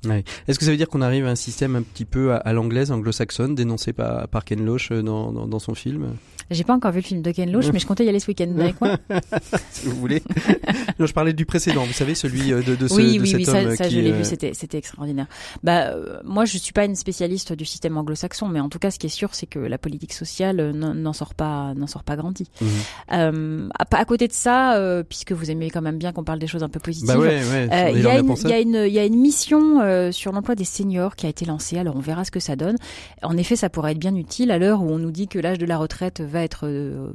[0.48, 2.92] Est-ce que ça veut dire qu'on arrive à un système un petit peu à, l'anglaise,
[2.92, 5.81] anglo-saxonne, dénoncé par, par Ken Loach euh, dans, dans, son film?
[5.82, 6.20] film.
[6.52, 8.28] J'ai pas encore vu le film de Ken Loach, mais je comptais y aller ce
[8.28, 8.98] week-end avec moi.
[9.72, 10.22] si vous voulez.
[11.00, 13.28] non, je parlais du précédent, vous savez, celui euh, de, de ce oui, de oui,
[13.30, 15.28] cet oui, homme ça, ça je l'ai vu, c'était, c'était extraordinaire.
[15.64, 18.92] Bah, euh, moi, je suis pas une spécialiste du système anglo-saxon, mais en tout cas,
[18.92, 22.18] ce qui est sûr, c'est que la politique sociale n'en sort pas, n'en sort pas
[22.18, 22.50] grandi.
[22.60, 22.68] Mhm.
[23.14, 26.48] Euh, à, à, côté de ça, puisque vous aimez quand même bien qu'on parle des
[26.48, 27.08] choses un peu positives.
[27.08, 28.08] Bah ouais, ouais, il y, y,
[28.54, 31.78] a une, il y a une mission sur l'emploi des seniors qui a été lancée.
[31.78, 32.76] Alors on verra ce que ça donne.
[33.22, 35.58] En effet, ça pourrait être bien utile à l'heure où on nous dit que l'âge
[35.58, 37.12] de la retraite va être euh,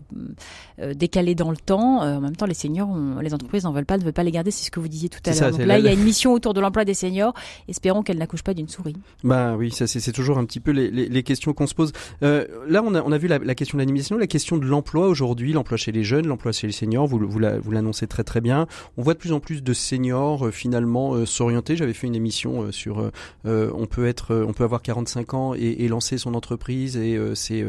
[0.81, 2.03] euh, décalé dans le temps.
[2.03, 2.89] Euh, en même temps, les seniors,
[3.21, 4.51] les entreprises n'en veulent pas, ne veulent pas les garder.
[4.51, 5.51] C'est ce que vous disiez tout à l'heure.
[5.51, 7.35] Donc là, il y a une mission autour de l'emploi des seniors.
[7.69, 8.97] Espérons qu'elle n'accouche pas d'une souris.
[9.25, 11.93] Bah oui, ça c'est toujours un petit peu les, les, les questions qu'on se pose.
[12.23, 15.09] là, on a, on a vu la, la question de l'animation, la question de l'emploi
[15.09, 17.07] aujourd'hui, l'emploi chez les jeunes, l'emploi chez les seniors.
[17.07, 18.67] Vous, vous l'annoncez très très bien.
[18.97, 21.77] On voit de plus en plus de seniors finalement s'orienter.
[21.77, 23.11] J'avais fait une émission sur
[23.45, 27.65] on peut être, on peut avoir 45 ans et, et lancer son entreprise et c'est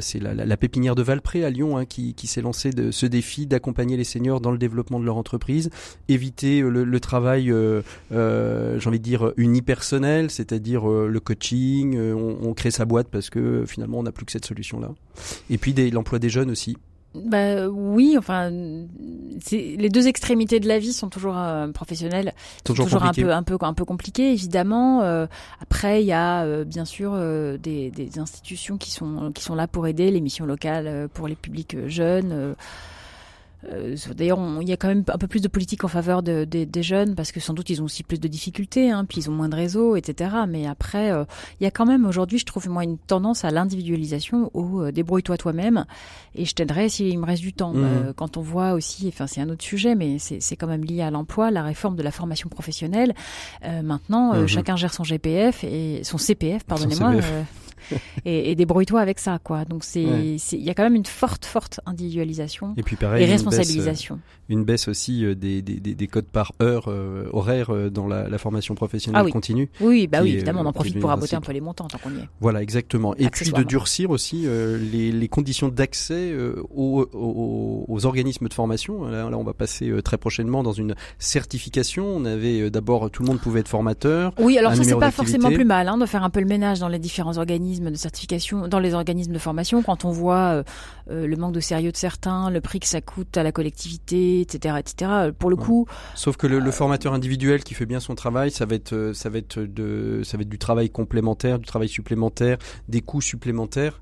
[0.00, 3.06] c'est la, la, pépinière de Valpré à Lyon hein, qui, qui s'est lancé de ce
[3.06, 5.70] défi d'accompagner les seniors dans le développement de leur entreprise,
[6.08, 7.46] éviter le, le travail,
[8.10, 11.98] j'ai envie de dire unipersonnel, c'est-à-dire le coaching.
[11.98, 14.90] On, on, crée sa boîte parce que finalement on n'a plus que cette solution là.
[15.48, 16.76] Et puis l'emploi des jeunes aussi.
[17.14, 23.02] Bah oui, enfin, les deux extrémités de la vie sont toujours euh, professionnelles, toujours, toujours
[23.02, 25.02] un peu un peu un peu compliquées évidemment.
[25.02, 25.26] Euh,
[25.60, 29.56] après, il y a euh, bien sûr euh, des, des, institutions qui sont qui sont
[29.56, 32.54] là pour aider les missions locales pour les publics jeunes.
[33.68, 36.44] Euh, d'ailleurs, il y a quand même un peu plus de politique en faveur de,
[36.44, 39.30] des jeunes parce que sans doute ils ont aussi plus de difficultés, hein, puis ils
[39.30, 40.30] ont moins de réseaux, etc.
[40.48, 41.24] Mais après, euh,
[41.60, 44.92] il y a quand même aujourd'hui, je trouve moi une tendance à l'individualisation au euh,
[44.92, 45.84] débrouille-toi toi-même
[46.34, 47.74] et je t'aiderai s'il me reste du temps.
[47.74, 48.14] Mmh.
[48.16, 51.10] quand on voit aussi, enfin c'est un autre sujet, mais c'est quand même lié à
[51.10, 53.14] l'emploi, la réforme de la formation professionnelle.
[53.82, 54.46] maintenant, mmh.
[54.46, 57.14] chacun gère son GPF et son CPF, pardonnez-moi.
[58.24, 59.64] et, et débrouille-toi avec ça, quoi.
[59.64, 64.20] Donc c'est, il y a quand même une forte, forte individualisation et, puis pareil, responsabilisation.
[64.48, 68.28] Une baisse, aussi euh, des, des, des, codes par heure euh, horaire euh, dans la,
[68.28, 69.68] la, formation professionnelle ah continue.
[69.80, 72.10] Oui, bah oui, évidemment, on en profite pour aboter un peu les montants tant qu'on
[72.10, 72.28] y est.
[72.40, 73.14] Voilà, exactement.
[73.16, 76.34] Et puis de durcir aussi les, les, conditions d'accès
[76.74, 79.04] aux, aux, aux, organismes de formation.
[79.04, 82.06] Là, là on va passer très prochainement dans une certification.
[82.06, 84.32] On avait d'abord tout le monde pouvait être formateur.
[84.38, 86.80] Oui, alors ça c'est pas forcément plus mal hein, de faire un peu le ménage
[86.80, 90.62] dans les différents organismes de certification, dans les organismes de formation, quand on voit
[91.10, 93.52] euh, euh, le manque de sérieux de certains, le prix que ça coûte à la
[93.52, 95.30] collectivité, etc., etc.
[95.38, 95.86] Pour le coup.
[96.14, 99.28] Sauf que le, formateur individuel qui fait bien son travail, ça va être, euh, ça
[99.28, 104.00] va être de, ça va être du travail complémentaire, du travail supplémentaire, des coûts supplémentaires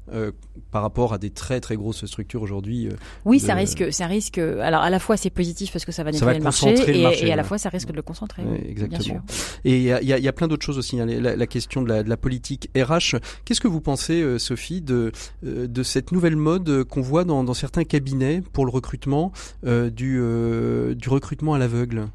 [0.70, 2.88] par rapport à des très très grosses structures aujourd'hui.
[3.24, 4.38] oui, ça risque, ça risque.
[4.38, 6.74] Alors à la fois c'est positif parce que ça va nettoyer le, marché,
[7.24, 8.42] et, à la fois ça risque de le concentrer.
[8.68, 9.22] exactement.
[9.64, 11.00] Et il y a, y a, plein d'autres choses aussi.
[11.00, 13.16] Hein, la, la, question de la, de la politique RH.
[13.44, 15.12] Qu'est-ce que vous pensez, euh, Sophie, de,
[15.44, 19.32] euh, de cette nouvelle mode qu'on voit dans, certains cabinets pour le recrutement,
[19.64, 20.20] euh, du,
[20.96, 22.08] du recrutement à l'aveugle?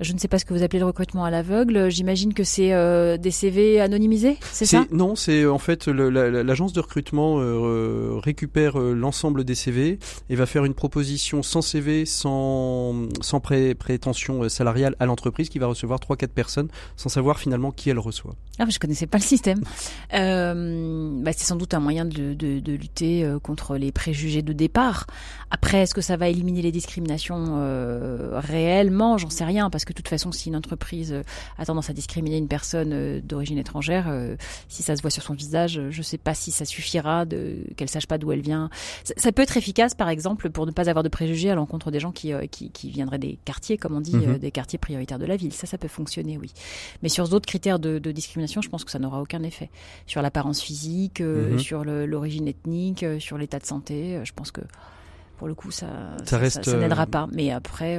[0.00, 1.90] Je ne sais pas ce que vous appelez le recrutement à l'aveugle.
[1.90, 4.86] J'imagine que c'est euh, des CV anonymisés, c'est ça?
[4.90, 9.98] Non, c'est en fait l'agence de recrutement euh, récupère euh, l'ensemble des CV
[10.30, 15.66] et va faire une proposition sans CV, sans, sans prétention salariale à l'entreprise qui va
[15.66, 18.34] recevoir trois quatre personnes sans savoir finalement qui elle reçoit.
[18.58, 19.60] Ah, je connaissais pas le système.
[20.12, 25.06] bah, c'est sans doute un moyen de, de, de lutter contre les préjugés de départ.
[25.50, 27.58] Après, est-ce que ça va éliminer les discriminations
[28.34, 29.18] réellement?
[29.18, 31.14] J'en sais rien parce que que de toute façon, si une entreprise
[31.58, 34.12] a tendance à discriminer une personne d'origine étrangère,
[34.68, 37.58] si ça se voit sur son visage, je ne sais pas si ça suffira de
[37.76, 38.70] qu'elle sache pas d'où elle vient.
[39.16, 42.00] Ça, peut être efficace, par exemple, pour ne pas avoir de préjugés à l'encontre des
[42.00, 44.38] gens qui, qui, qui, viendraient des quartiers, comme on dit, mhm.
[44.38, 45.52] des quartiers prioritaires de la ville.
[45.52, 46.52] Ça, ça peut fonctionner, oui.
[47.02, 49.70] Mais sur d'autres critères de, de, discrimination, je pense que ça n'aura aucun effet.
[50.06, 51.58] Sur l'apparence physique, mhm.
[51.58, 54.60] sur l'origine ethnique, sur l'état de santé, je pense que
[55.38, 55.86] pour le coup, ça,
[56.24, 57.26] ça, reste, ça, n'aidera pas.
[57.32, 57.98] Mais après,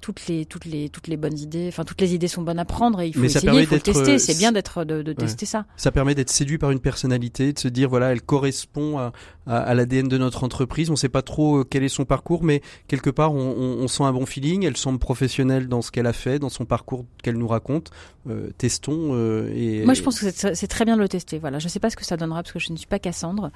[0.00, 2.64] toutes les toutes les toutes les bonnes idées enfin toutes les idées sont bonnes à
[2.64, 4.18] prendre et il faut essayer il faut tester.
[4.18, 5.66] C'est bien d'être de, de tester ça.
[5.76, 9.12] Ça permet d'être séduit par une personnalité de se dire voilà elle correspond à,
[9.46, 10.90] à, l'ADN de notre entreprise.
[10.90, 14.04] On sait pas trop euh, quel est son parcours mais quelque part on, on, sent
[14.04, 14.64] un bon feeling.
[14.64, 17.90] Elle semble professionnelle dans ce qu'elle a fait dans son parcours qu'elle nous raconte.
[18.28, 21.38] Euh, testons euh, et moi je pense que c'est très bien de le tester.
[21.38, 21.58] Voilà.
[21.58, 23.50] Je sais pas ce que ça donnera parce que je ne suis pas Cassandre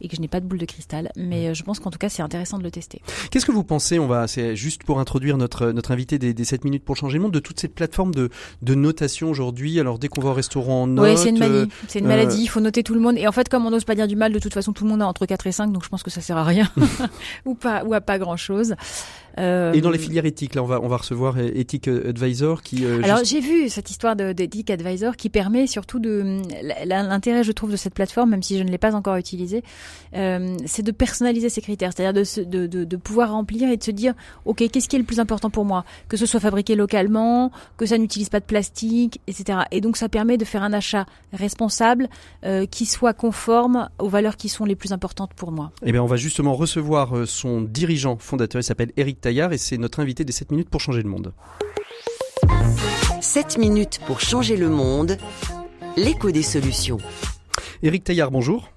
[0.00, 1.10] et que je n'ai pas de boule de cristal.
[1.16, 3.02] Mais euh, je pense qu'en tout cas, c'est intéressant de le tester.
[3.30, 6.44] Qu'est-ce que vous pensez On va, c'est juste pour introduire notre notre invité des, des
[6.44, 8.30] 7 minutes pour changer le monde, de toutes ces plateformes de
[8.62, 9.78] de notation aujourd'hui?
[9.80, 11.04] Alors dès qu'on va au restaurant, on note.
[11.04, 12.38] Oui, c'est une manie, c'est une maladie.
[12.38, 13.16] Euh, il faut noter tout le monde.
[13.18, 14.90] Et en fait, comme on n'ose pas dire du mal, de toute façon, tout le
[14.90, 16.70] monde a entre 4 et 5, donc je pense que ça sert à rien
[17.44, 18.74] ou pas ou à pas grand chose.
[19.38, 22.84] Euh, et dans les filières éthiques, là, on va, on va recevoir Ethic Advisor qui.
[22.84, 26.40] Euh, Alors, j'ai vu cette histoire d'Ethic Advisor qui permet surtout de.
[26.84, 29.62] L'intérêt, je trouve, de cette plateforme, même si je ne l'ai pas encore utilisée,
[30.14, 31.92] euh, c'est de personnaliser ces critères.
[31.94, 34.14] C'est-à-dire de, de, de, de, pouvoir remplir et de se dire
[34.44, 35.84] OK, qu'est-ce qui est le plus important pour moi?
[36.08, 39.60] Que ce soit fabriqué localement, que ça n'utilise pas de plastique, etc.
[39.70, 42.08] Et donc, ça permet de faire un achat responsable
[42.44, 45.72] euh, qui soit conforme aux valeurs qui sont les plus importantes pour moi.
[45.84, 49.58] Eh bien, on va justement recevoir euh, son dirigeant fondateur, il s'appelle Eric Taillard et
[49.58, 51.32] c'est notre invité des 7 minutes pour changer le monde.
[53.20, 55.18] 7 minutes pour changer le monde,
[55.96, 56.98] l'écho des solutions.
[57.84, 58.72] Éric Taillard, bonjour.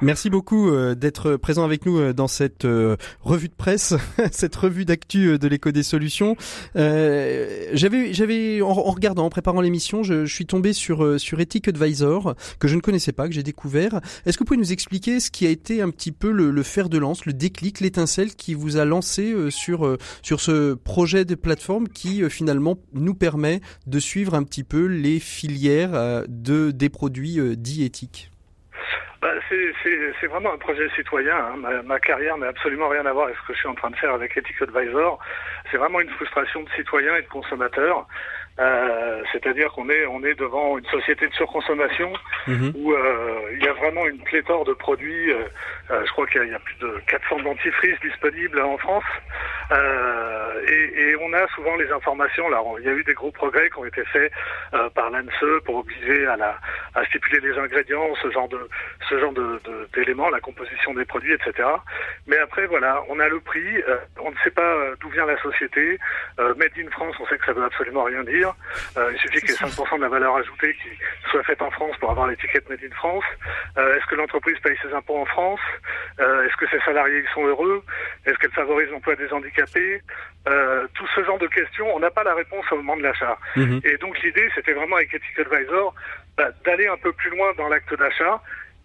[0.00, 3.94] Merci beaucoup euh, d'être présent avec nous euh, dans cette euh, revue de presse,
[4.32, 6.36] cette revue d'actu de l'éco des solutions.
[6.74, 12.76] j'avais, en, regardant, en préparant l'émission, je, suis tombé sur sur Ethic Advisor que je
[12.76, 14.00] ne connaissais pas, que j'ai découvert.
[14.24, 16.88] Est-ce que vous pouvez nous expliquer ce qui a été un petit peu le, fer
[16.88, 21.88] de lance, le déclic, l'étincelle qui vous a lancé sur sur ce projet de plateforme
[21.88, 27.84] qui finalement nous permet de suivre un petit peu les filières de des produits dits
[27.84, 28.29] éthiques?
[29.20, 31.36] Bah, c'est vraiment un projet citoyen.
[31.36, 31.56] Hein.
[31.58, 33.90] Ma, ma, carrière n'a absolument rien à voir avec ce que je suis en train
[33.90, 35.18] de faire avec Ethic Advisor.
[35.70, 38.06] C'est vraiment une frustration de citoyens et de consommateurs.
[38.58, 42.12] Euh, C'est-à-dire qu'on est, on est devant une société de surconsommation
[42.46, 42.72] mhm.
[42.74, 45.32] où euh, il y a vraiment une pléthore de produits.
[45.90, 49.04] Euh, euh je crois qu'il y, y, a plus de 400 dentifrices disponibles en France.
[49.72, 52.48] Euh, et, et, on a souvent les informations.
[52.48, 54.32] Là, il y a eu des gros progrès qui ont été faits
[54.74, 56.58] euh, par l'ANSE pour obliger à, la,
[56.94, 58.68] à stipuler les ingrédients, ce genre de
[59.08, 59.32] ce genre
[59.94, 61.68] d'éléments, de, la composition des produits, etc.
[62.26, 63.82] Mais après, voilà, on a le prix.
[64.20, 65.98] on ne sait pas d'où vient la société.
[66.38, 68.54] Made in France, on sait que ça veut absolument rien dire.
[68.96, 70.88] Euh, il suffit ait 5% de la valeur ajoutée qui
[71.30, 73.24] soit faite en France pour avoir l'étiquette Made in France.
[73.78, 75.60] Euh, est-ce que l'entreprise paye ses impôts en France?
[76.20, 77.82] Euh, Est-ce que ses salariés sont heureux?
[78.26, 80.02] Est-ce qu'elle favorise l'emploi des handicapés?
[80.94, 83.38] Tout ce genre de questions, on n'a pas la réponse au moment de l'achat.
[83.56, 83.80] Mhm.
[83.84, 85.94] Et donc l'idée, c'était vraiment avec Ethic Advisor
[86.36, 88.40] bah, d'aller un peu plus loin dans l'acte d'achat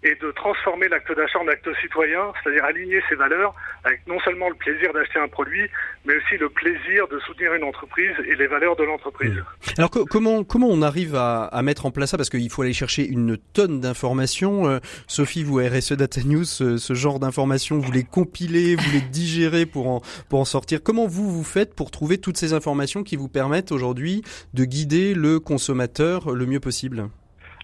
[0.06, 4.50] et de transformer l'acte d'achat en acte citoyen, c'est-à-dire aligner ses valeurs avec non seulement
[4.50, 5.68] le plaisir d'acheter un produit,
[6.06, 9.34] mais aussi le plaisir de soutenir une entreprise et les valeurs de l'entreprise.
[9.34, 9.80] Mmh.
[9.80, 12.18] Alors comment comment on arrive à, mettre en place ça?
[12.18, 14.68] Parce qu'il faut aller chercher une tonne d'informations.
[14.68, 19.66] Euh, Sophie, vous RSE Data News, ce, genre d'informations, vous les compilez, vous les digérez
[19.66, 20.84] pour en pour en sortir.
[20.84, 24.22] Comment vous vous faites pour trouver toutes ces informations qui vous permettent aujourd'hui
[24.54, 27.10] de guider le consommateur le mieux possible?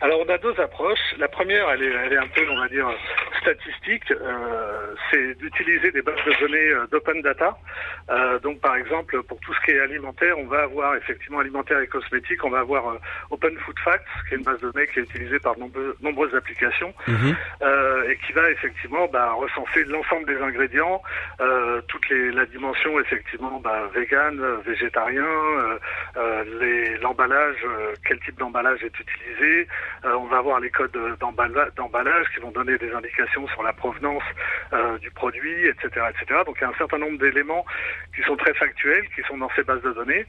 [0.01, 1.15] Alors on a deux approches.
[1.17, 2.87] La première, elle est, elle est un peu, on va dire,
[3.41, 4.11] statistique.
[4.11, 7.57] Euh, c'est d'utiliser des bases de données euh, d'open data.
[8.09, 11.79] Euh, donc par exemple, pour tout ce qui est alimentaire, on va avoir effectivement alimentaire
[11.79, 14.87] et cosmétique, on va avoir euh, Open Food Facts, qui est une base de données
[14.87, 17.35] qui est utilisée par nombreux, nombreuses applications mhm.
[17.61, 21.01] euh, et qui va effectivement bah, recenser l'ensemble des ingrédients,
[21.87, 25.25] toute les, la dimension effectivement bah, vegan, végétarien,
[27.01, 27.65] l'emballage,
[28.05, 29.67] quel type d'emballage est utilisé.
[30.05, 34.23] Euh, on va avoir les codes d'emballage qui vont donner des indications sur la provenance
[34.73, 36.41] euh, du produit, etc., etc.
[36.45, 37.65] Donc il y a un certain nombre d'éléments
[38.15, 40.25] qui sont très factuels, qui sont dans ces bases de données.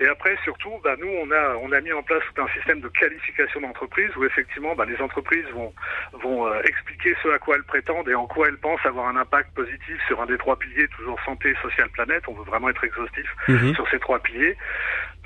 [0.00, 2.80] Et après, surtout, bah, nous, on a, on a mis en place tout un système
[2.80, 5.72] de qualification d'entreprise où effectivement, bah, les entreprises vont,
[6.12, 9.16] vont euh, expliquer ce à quoi elles prétendent et en quoi elles pensent avoir un
[9.16, 12.24] impact positif sur un des trois piliers, toujours santé, social, planète.
[12.28, 13.74] On veut vraiment être exhaustif mhm.
[13.74, 14.56] sur ces trois piliers.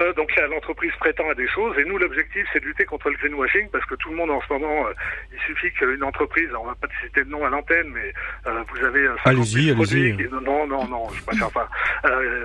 [0.01, 3.17] Euh, donc l'entreprise prétend à des choses et nous l'objectif c'est de lutter contre le
[3.17, 4.93] greenwashing parce que tout le monde en ce moment, euh,
[5.33, 8.13] il suffit qu'une entreprise, on va pas citer de nom à l'antenne, mais
[8.47, 10.29] euh, vous avez allez-y, allez-y.
[10.31, 11.69] Non, non, non, je préfère pas.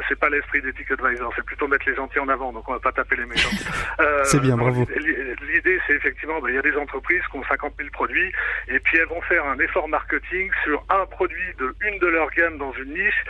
[0.09, 2.79] c'est pas l'esprit d'Ethic Advisor, c'est plutôt mettre les gentils en avant, donc on va
[2.79, 3.55] pas taper les méchants.
[4.23, 4.85] c'est bien, bravo.
[5.53, 8.31] L'idée c'est effectivement, ben, il y a des entreprises qui ont 50 000 produits
[8.67, 12.29] et puis elles vont faire un effort marketing sur un produit de une de leur
[12.31, 13.23] gamme dans une niche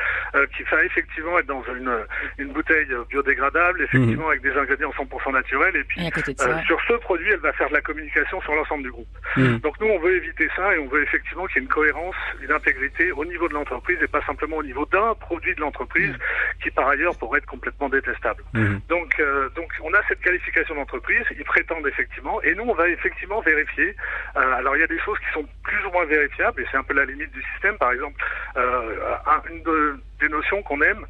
[0.56, 1.92] qui va effectivement être dans une,
[2.38, 4.14] une bouteille biodégradable, effectivement.
[4.23, 5.75] Avec des ingrédients 100% naturels.
[5.75, 8.91] Et puis, euh, sur ce produit, elle va faire de la communication sur l'ensemble du
[8.91, 9.08] groupe.
[9.38, 9.58] Mmh.
[9.58, 12.15] Donc nous, on veut éviter ça et on veut effectivement qu'il y ait une cohérence,
[12.41, 16.12] une intégrité au niveau de l'entreprise et pas simplement au niveau d'un produit de l'entreprise
[16.12, 16.63] mmh.
[16.63, 18.43] qui, par ailleurs, pourrait être complètement détestable.
[18.54, 18.75] Mmh.
[18.89, 21.23] Donc, euh, donc, on a cette qualification d'entreprise.
[21.38, 23.95] Ils prétendent effectivement, et nous, on va effectivement vérifier.
[24.36, 26.78] Euh, alors, il y a des choses qui sont plus ou moins vérifiables et c'est
[26.78, 27.78] un peu la limite du système.
[27.78, 28.23] Par exemple,
[29.49, 29.63] une
[30.19, 31.06] des notions qu'on aime,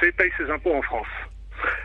[0.00, 1.06] c'est paye ses impôts en France.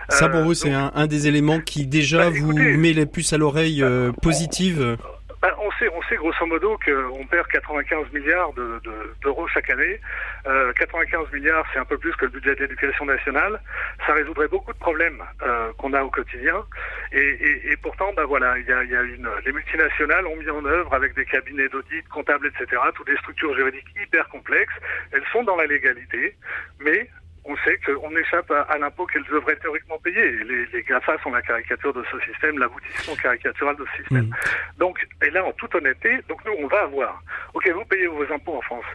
[0.10, 3.34] Ça pour vous, c'est un, un, des éléments qui déjà bah, vous met les puces
[3.34, 4.98] à l'oreille euh, positive
[5.46, 10.00] bah, on sait, on sait grosso modo qu'on perd 95 milliards d'euros de, chaque année.
[10.48, 13.62] Euh, 95 milliards, c'est un peu plus que le budget d'éducation nationale.
[14.08, 16.66] Ça résoudrait beaucoup de problèmes euh, qu'on a au quotidien.
[17.12, 20.36] Et, et, et pourtant, bah voilà, il y a, y a, une, les multinationales ont
[20.36, 24.74] mis en œuvre avec des cabinets d'audit, comptables, etc., toutes des structures juridiques hyper complexes.
[25.12, 26.36] Elles sont dans la légalité,
[26.80, 27.08] mais
[27.46, 30.32] on sait qu'on échappe à, l'impôt qu'elles devraient théoriquement payer.
[30.44, 34.26] Les, les, GAFA sont la caricature de ce système, l'aboutissement caricatural de ce système.
[34.26, 34.36] Mmh.
[34.80, 37.22] Donc, et là, en toute honnêteté, donc nous, on va avoir,
[37.54, 38.86] ok, vous payez vos impôts en France.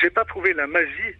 [0.00, 1.14] J'ai pas trouvé la magie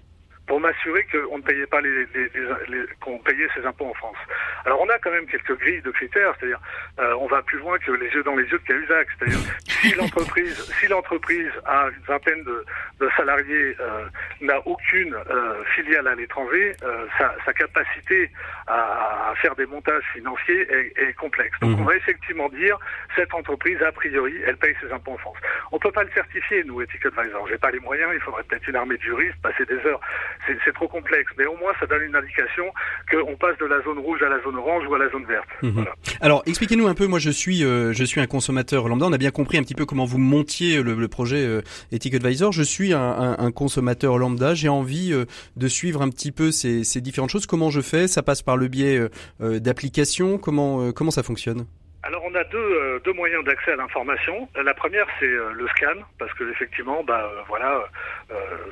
[0.49, 2.31] pour m'assurer qu'on ne payait pas les, les,
[2.69, 4.17] les, qu'on payait ses impôts en France.
[4.65, 6.61] Alors on a quand même quelques grilles de critères, c'est-à-dire
[6.99, 9.95] euh, on va plus loin que les yeux dans les yeux de Cahuzac, c'est-à-dire si
[9.97, 12.65] l'entreprise si l'entreprise a une vingtaine de,
[13.01, 14.07] de salariés, euh,
[14.41, 18.31] n'a aucune euh, filiale à l'étranger, euh, sa, sa, capacité
[18.67, 21.59] à, à, faire des montages financiers est, est complexe.
[21.61, 21.83] Donc mmh.
[21.83, 22.79] on va effectivement dire
[23.17, 25.37] cette entreprise a priori elle paye ses impôts en France.
[25.73, 27.47] On peut pas le certifier nous, Ethic Advisor.
[27.49, 30.01] J'ai pas les moyens, il faudrait peut-être une armée de juristes, passer des heures
[30.65, 31.31] c'est trop complexe.
[31.39, 32.65] Mais au moins, ça donne une indication
[33.11, 35.49] qu'on passe de la zone rouge à la zone orange ou à la zone verte.
[35.63, 35.71] Mhm.
[35.73, 35.93] Voilà.
[36.21, 37.07] Alors, expliquez-nous un peu.
[37.07, 39.07] Moi, je suis, euh, je suis un consommateur lambda.
[39.07, 42.15] On a bien compris un petit peu comment vous montiez le, le projet euh, Ethic
[42.15, 42.53] Advisor.
[42.53, 44.55] Je suis un, un, un consommateur lambda.
[44.55, 45.25] J'ai envie euh,
[45.57, 47.47] de suivre un petit peu ces, ces, différentes choses.
[47.47, 48.09] Comment je fais?
[48.09, 49.09] Ça passe par le biais euh,
[49.41, 50.39] euh, d'applications.
[50.39, 51.67] Comment, comment ça fonctionne?
[52.05, 54.49] Alors on a deux, euh, deux moyens d'accès à l'information.
[54.55, 57.85] La première c'est euh, le scan parce que effectivement bah euh, voilà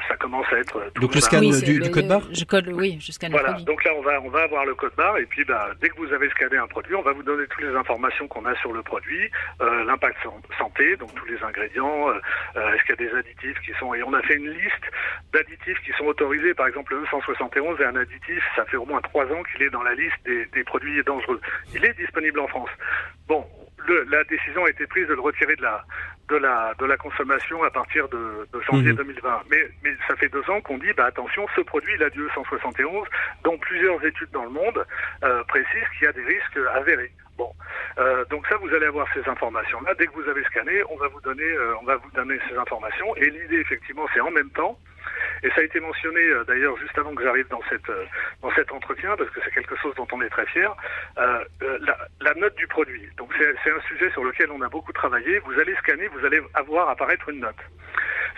[0.08, 2.22] ça commence à être donc le scan du, du, code barre.
[2.32, 3.32] Je code oui je scanne.
[3.32, 5.88] Voilà donc là on va on va avoir le code barre et puis bah dès
[5.88, 8.54] que vous avez scanné un produit on va vous donner toutes les informations qu'on a
[8.56, 10.18] sur le produit, l'impact
[10.58, 12.12] santé donc tous les ingrédients,
[12.54, 14.84] est-ce qu'il y a des additifs qui sont et on a fait une liste
[15.32, 19.00] d'additifs qui sont autorisés par exemple le E171 est un additif ça fait au moins
[19.00, 21.40] trois ans qu'il est dans la liste des, des produits dangereux.
[21.74, 22.70] Il est disponible en France.
[23.28, 23.44] Bon,
[23.86, 25.84] le, la décision a été prise de le retirer de la
[26.28, 28.96] de la de la consommation à partir de, de janvier mmh.
[28.96, 29.42] 2020.
[29.50, 32.26] Mais mais ça fait deux ans qu'on dit bah attention, ce produit il a du
[32.26, 33.04] E171,
[33.44, 34.84] dont plusieurs études dans le monde
[35.24, 37.12] euh, précisent qu'il y a des risques avérés.
[37.36, 37.52] Bon,
[37.98, 39.94] euh, donc ça, vous allez avoir ces informations-là.
[39.98, 42.56] Dès que vous avez scanné, on va vous donner, euh, on va vous donner ces
[42.56, 43.14] informations.
[43.16, 44.78] Et l'idée, effectivement, c'est en même temps
[45.42, 48.04] et ça a été mentionné euh, d'ailleurs juste avant que j'arrive dans cette euh,
[48.42, 50.74] dans cet entretien parce que c'est quelque chose dont on est très fier.
[51.18, 51.44] Euh,
[51.80, 53.08] la, la, note du produit.
[53.16, 55.38] Donc c'est un sujet sur lequel on a beaucoup travaillé.
[55.40, 57.56] Vous allez scanner, vous allez avoir apparaître une note.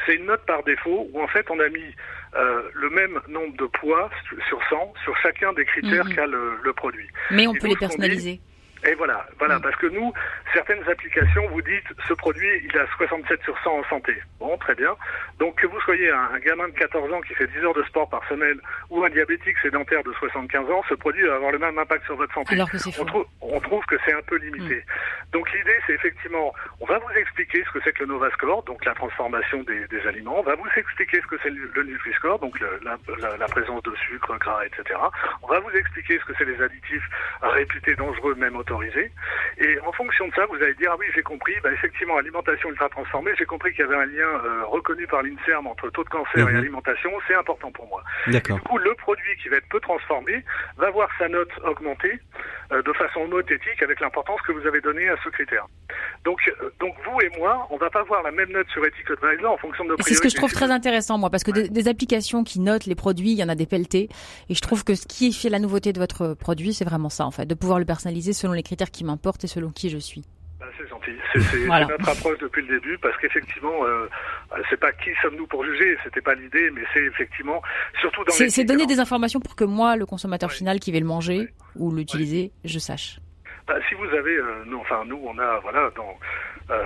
[0.06, 1.94] C'est une note par défaut où en fait on a mis
[2.36, 4.10] euh, le même nombre de poids
[4.48, 6.14] sur 100 sur chacun des critères mmh.
[6.14, 7.08] qu'a le, le, produit.
[7.30, 8.40] Mais on Et peut les personnaliser.
[8.84, 9.62] Et voilà, voilà, mm.
[9.62, 10.12] parce que nous,
[10.52, 14.14] certaines applications, vous dites, ce produit, il a 67 sur 100 en santé.
[14.38, 14.94] Bon, très bien.
[15.38, 17.82] Donc, que vous soyez un, un, gamin de 14 ans qui fait 10 heures de
[17.84, 18.60] sport par semaine
[18.90, 22.16] ou un diabétique sédentaire de 75 ans, ce produit va avoir le même impact sur
[22.16, 22.54] votre santé.
[22.54, 24.76] Alors que c'est on, trou on trouve que c'est un peu limité.
[24.76, 25.30] Mm.
[25.32, 28.84] Donc, l'idée, c'est effectivement, on va vous expliquer ce que c'est que le Novascore, donc
[28.84, 30.38] la transformation des, des, aliments.
[30.38, 33.46] On va vous expliquer ce que c'est le, le Nutri-Score, donc le, la, la, la,
[33.46, 34.98] présence de sucre, gras, etc.
[35.42, 37.08] On va vous expliquer ce que c'est les additifs
[37.42, 39.10] réputés dangereux, même autorisé.
[39.58, 42.70] Et en fonction de ça, vous allez dire, ah oui, j'ai compris, bah, effectivement, alimentation
[42.70, 46.04] ultra transformée, j'ai compris qu'il y avait un lien euh, reconnu par l'INSERM entre taux
[46.04, 46.48] de cancer mmh.
[46.48, 46.58] et mhm.
[46.58, 48.02] alimentation, c'est important pour moi.
[48.26, 50.44] du coup, le produit qui va être peu transformé
[50.76, 52.20] va voir sa note augmenter
[52.72, 55.66] euh, de façon homothétique avec l'importance que vous avez donnée à ce critère.
[56.24, 59.10] Donc, euh, donc vous et moi, on va pas voir la même note sur Ethic
[59.10, 61.50] Advisor en fonction de nos C'est ce que je trouve très intéressant, moi, parce que
[61.50, 61.62] ouais.
[61.64, 64.08] des, des, applications qui notent les produits, il y en a des pelletés,
[64.48, 67.24] et je trouve que ce qui fait la nouveauté de votre produit, c'est vraiment ça,
[67.24, 69.98] en fait, de pouvoir le personnaliser selon les critères qui m'importe et selon qui je
[69.98, 70.24] suis.
[70.60, 71.12] Bah, c'est gentil.
[71.32, 74.08] C'est notre approche depuis le début parce qu'effectivement, euh,
[74.68, 77.62] c'est pas qui sommes-nous pour juger, c'était pas l'idée, mais c'est effectivement
[78.00, 78.32] surtout dans.
[78.32, 81.92] C'est donner des informations pour que moi, le consommateur final qui va le manger ou
[81.92, 83.20] l'utiliser, je sache.
[83.68, 86.16] Bah, si vous avez, euh, nous, enfin nous, on a, voilà, dans
[86.70, 86.82] euh,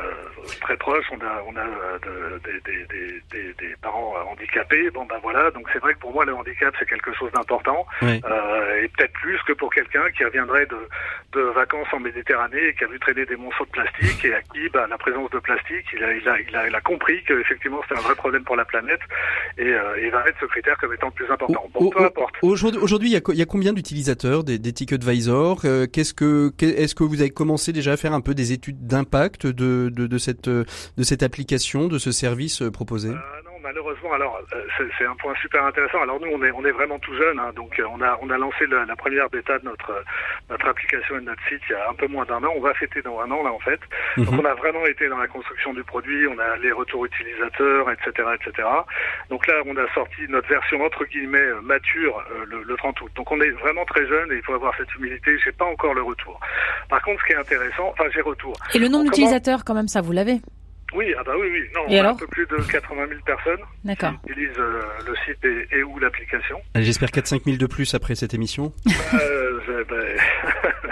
[0.61, 4.91] très proche, on a, on a euh, de, des, des, des, des, parents handicapés.
[4.91, 7.85] Bon ben voilà, donc c'est vrai que pour moi le handicap c'est quelque chose d'important
[8.03, 10.77] euh, et peut-être plus que pour quelqu'un qui reviendrait de,
[11.33, 14.43] de vacances en Méditerranée et qui a vu traîner des monceaux de plastique et à
[14.43, 17.21] qui bah, la présence de plastique, il a, il a, il a, il a compris
[17.25, 19.01] qu'effectivement c'était un vrai problème pour la planète
[19.59, 21.69] et, euh, il va mettre ce critère comme étant le plus important.
[21.75, 22.37] Bon, peu importe.
[22.43, 26.95] Aujourd'hui, il y a, il y a combien d'utilisateurs des, des Ticketvisor Qu'est-ce que, est-ce
[26.95, 30.49] que vous avez commencé déjà à faire un peu des études d'impact de de, cette,
[30.49, 30.65] de
[31.03, 33.11] cette application, de ce service euh, proposé?
[33.11, 36.03] Euh, malheureusement, alors euh, c'est un point super intéressant.
[36.03, 38.39] Alors nous, on est on est vraiment tout jeune, hein, donc on a on a
[38.39, 40.05] lancé la, la, première bêta de notre
[40.51, 42.53] notre application et de notre site il y a un peu moins d'un an.
[42.55, 43.81] On va fêter dans un an là en fait.
[44.17, 44.41] Donc mhm.
[44.41, 48.29] on a vraiment été dans la construction du produit, on a les retours utilisateurs, etc.,
[48.35, 48.69] etc.
[49.31, 53.11] Donc là, on a sorti notre version entre guillemets mature le, le 30 août.
[53.15, 55.39] Donc on est vraiment très jeune et il faut avoir cette humilité.
[55.45, 56.39] J'ai pas encore le retour.
[56.89, 58.55] Par contre, ce qui est intéressant, enfin j'ai retour.
[58.75, 60.41] Et le nombre d'utilisateurs quand même, ça vous l'avez?
[60.95, 61.69] Oui, ah bah oui, oui.
[61.75, 65.45] Non, on a un peu plus de 80 000 personnes qui utilisent euh, le site
[65.45, 66.61] et, et ou l'application.
[66.75, 68.73] J'espère 4-5 000 de plus après cette émission.
[69.15, 69.97] euh, bah,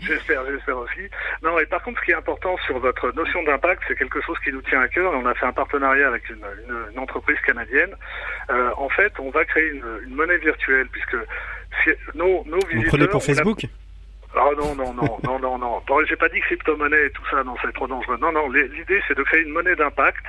[0.00, 1.08] j'espère, j'espère aussi.
[1.42, 4.36] Non, et par contre, ce qui est important sur votre notion d'impact, c'est quelque chose
[4.44, 5.12] qui nous tient à cœur.
[5.14, 7.94] On a fait un partenariat avec une, une, une entreprise canadienne.
[8.50, 11.16] Euh, en fait, on va créer une, une monnaie virtuelle puisque
[11.84, 12.82] si, nos, nos visiteurs...
[12.82, 13.66] Vous prenez pour Facebook?
[14.38, 15.82] Ah non, non, non, non, non, non.
[16.06, 18.18] J'ai pas dit crypto-monnaie et tout ça, non, c'est trop dangereux.
[18.20, 20.24] Non, non, l'idée c'est de créer une monnaie d'impact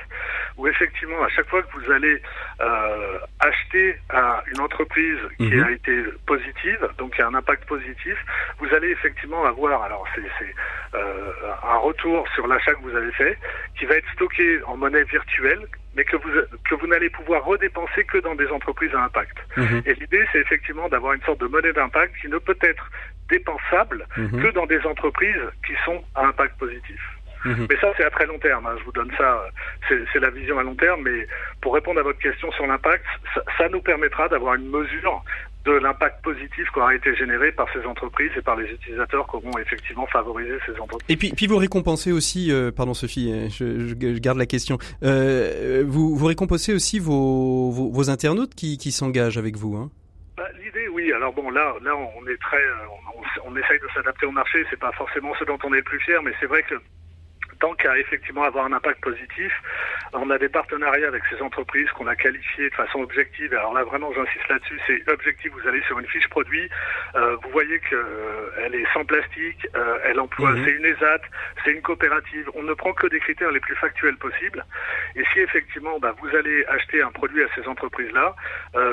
[0.56, 2.22] où effectivement, à chaque fois que vous allez
[2.60, 5.62] euh, acheter à une entreprise qui mhm.
[5.62, 8.16] a été positive, donc qui a un impact positif,
[8.58, 10.54] vous allez effectivement avoir, alors c'est
[10.94, 11.32] euh,
[11.62, 13.36] un retour sur l'achat que vous avez fait,
[13.78, 16.30] qui va être stocké en monnaie virtuelle, mais que vous
[16.68, 19.36] que vous n'allez pouvoir redépenser que dans des entreprises à impact.
[19.56, 19.82] Mhm.
[19.84, 22.90] Et l'idée, c'est effectivement d'avoir une sorte de monnaie d'impact qui ne peut être
[23.30, 24.42] dépensable mhm.
[24.42, 27.00] que dans des entreprises qui sont à impact positif.
[27.44, 27.66] Mhm.
[27.70, 28.66] Mais ça, c'est à très long terme.
[28.66, 28.76] Hein.
[28.78, 29.44] Je vous donne ça,
[29.88, 31.02] c'est la vision à long terme.
[31.04, 31.26] Mais
[31.60, 33.04] pour répondre à votre question sur l'impact,
[33.34, 35.22] ça, ça, nous permettra d'avoir une mesure
[35.64, 39.36] de l'impact positif qui aura été généré par ces entreprises et par les utilisateurs qui
[39.36, 41.04] auront effectivement favorisé ces entreprises.
[41.08, 44.78] Et puis, puis vous récompensez aussi, euh, pardon Sophie, euh, je, je, garde la question,
[45.02, 49.76] euh, vous, vous récompensez aussi vos, vos, vos internautes qui, qui s'engagent avec vous.
[49.76, 49.90] Hein?
[51.12, 52.62] Alors bon, là, là, on est très,
[53.44, 54.64] on, on essaye de s'adapter au marché.
[54.70, 56.74] C'est pas forcément ce dont on est le plus fier, mais c'est vrai que
[57.60, 59.52] tant qu'à effectivement avoir un impact positif,
[60.12, 63.52] on a des partenariats avec ces entreprises qu'on a qualifiées de façon objective.
[63.52, 65.52] Alors là, vraiment, j'insiste là-dessus, c'est objectif.
[65.52, 66.68] Vous allez sur une fiche produit,
[67.14, 70.64] euh, vous voyez qu'elle euh, est sans plastique, euh, elle emploie, mhm.
[70.64, 71.20] c'est une ESAT,
[71.64, 72.50] c'est une coopérative.
[72.54, 74.64] On ne prend que des critères les plus factuels possibles.
[75.16, 78.34] Et si effectivement, bah, vous allez acheter un produit à ces entreprises-là,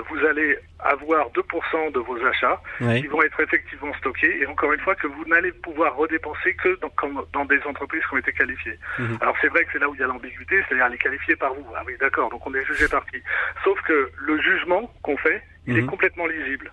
[0.09, 4.41] vous allez avoir 2% de vos achats qui vont être effectivement stockés.
[4.41, 6.91] Et encore une fois, que vous n'allez pouvoir redépenser que dans,
[7.33, 8.54] dans des entreprises qui ont été qualifiées
[8.99, 9.17] Mhm.
[9.21, 11.35] Alors c'est vrai que c'est là où il y a l'ambiguïté, c'est-à-dire elle est qualifiée
[11.35, 11.65] par vous.
[11.75, 13.17] Ah oui, d'accord, donc on est jugé par qui
[13.63, 15.87] Sauf que le jugement qu'on fait, il est mhm.
[15.87, 16.71] complètement lisible.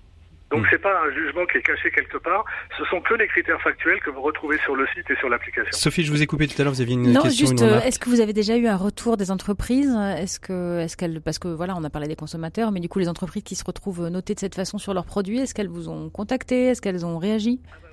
[0.51, 0.68] Donc mhm.
[0.70, 2.45] c'est pas un jugement qui est caché quelque part,
[2.76, 5.72] ce sont que les critères factuels que vous retrouvez sur le site et sur l'application.
[5.72, 7.47] Sophie, je vous ai coupé tout à l'heure, vous aviez une non, question.
[7.47, 9.97] juste, euh, est-ce que vous avez déjà eu un retour des entreprises?
[10.18, 12.99] Est-ce que, est-ce qu'elles, parce que voilà, on a parlé des consommateurs, mais du coup
[12.99, 15.89] les entreprises qui se retrouvent notées de cette façon sur leurs produits, est-ce qu'elles vous
[15.89, 16.66] ont contacté?
[16.66, 17.62] Est-ce qu'elles ont réagi?
[17.72, 17.89] ah bah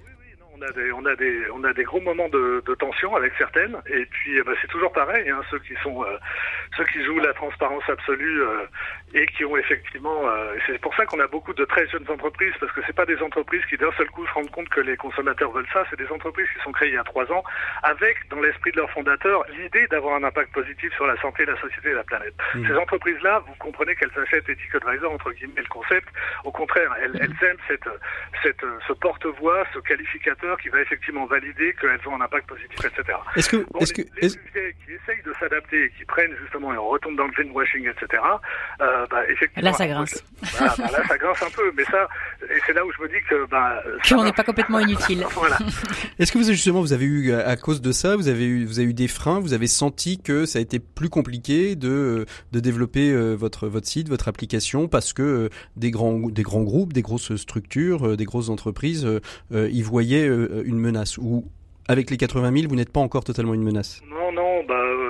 [0.60, 3.78] on a des, on a des, on a des gros moments de, tension avec certaines,
[3.88, 5.30] et puis eh ben, c'est toujours pareil.
[5.30, 6.18] Hein, ceux qui sont, euh,
[6.78, 8.66] ceux qui jouent la transparence absolue euh,
[9.14, 12.54] et qui ont effectivement, euh, c'est pour ça qu'on a beaucoup de très jeunes entreprises,
[12.60, 14.98] parce que c'est pas des entreprises qui d'un seul coup se rendent compte que les
[14.98, 15.84] consommateurs veulent ça.
[15.90, 17.44] C'est des entreprises qui sont créées il y a trois ans,
[17.84, 21.60] avec dans l'esprit de leurs fondateurs l'idée d'avoir un impact positif sur la santé, la
[21.60, 22.34] société et la planète.
[22.56, 22.68] Mmh.
[22.68, 24.50] Ces entreprises-là, vous comprenez qu'elles achètent
[24.80, 26.08] Advisor entre guillemets le concept.
[26.44, 27.90] Au contraire, elles, elles aiment cette,
[28.44, 33.18] cette, ce porte-voix, ce qualificateur qui va effectivement valider qu'elles ont un impact positif, etc.
[33.36, 36.78] Est-ce que, est-ce que, les, les qui essayent de s'adapter et qui prennent justement et
[36.78, 38.22] on retombe dans le greenwashing, etc.
[38.82, 39.70] Euh, bah, effectivement.
[39.70, 40.24] Là, ça grince.
[40.42, 42.08] Bah, bah, là, ça grince un peu, mais ça,
[42.44, 43.82] et c'est là où je me dis que, bah,
[44.12, 45.26] on n'est pas complètement inutile.
[45.34, 45.58] voilà.
[46.18, 48.80] Est-ce que vous justement, vous avez eu à cause de ça, vous avez eu, vous
[48.80, 52.60] avez eu des freins, vous avez senti que ça a été plus compliqué de de
[52.60, 56.94] développer euh, votre votre site, votre application, parce que euh, des grands des grands groupes,
[56.94, 59.08] des grosses structures, des grosses entreprises,
[59.52, 61.18] y voyaient une menace?
[61.18, 61.46] Ou
[61.90, 64.00] avec les 80 000, vous n'êtes pas encore totalement une menace?
[64.08, 65.09] Non, non, bah euh, non,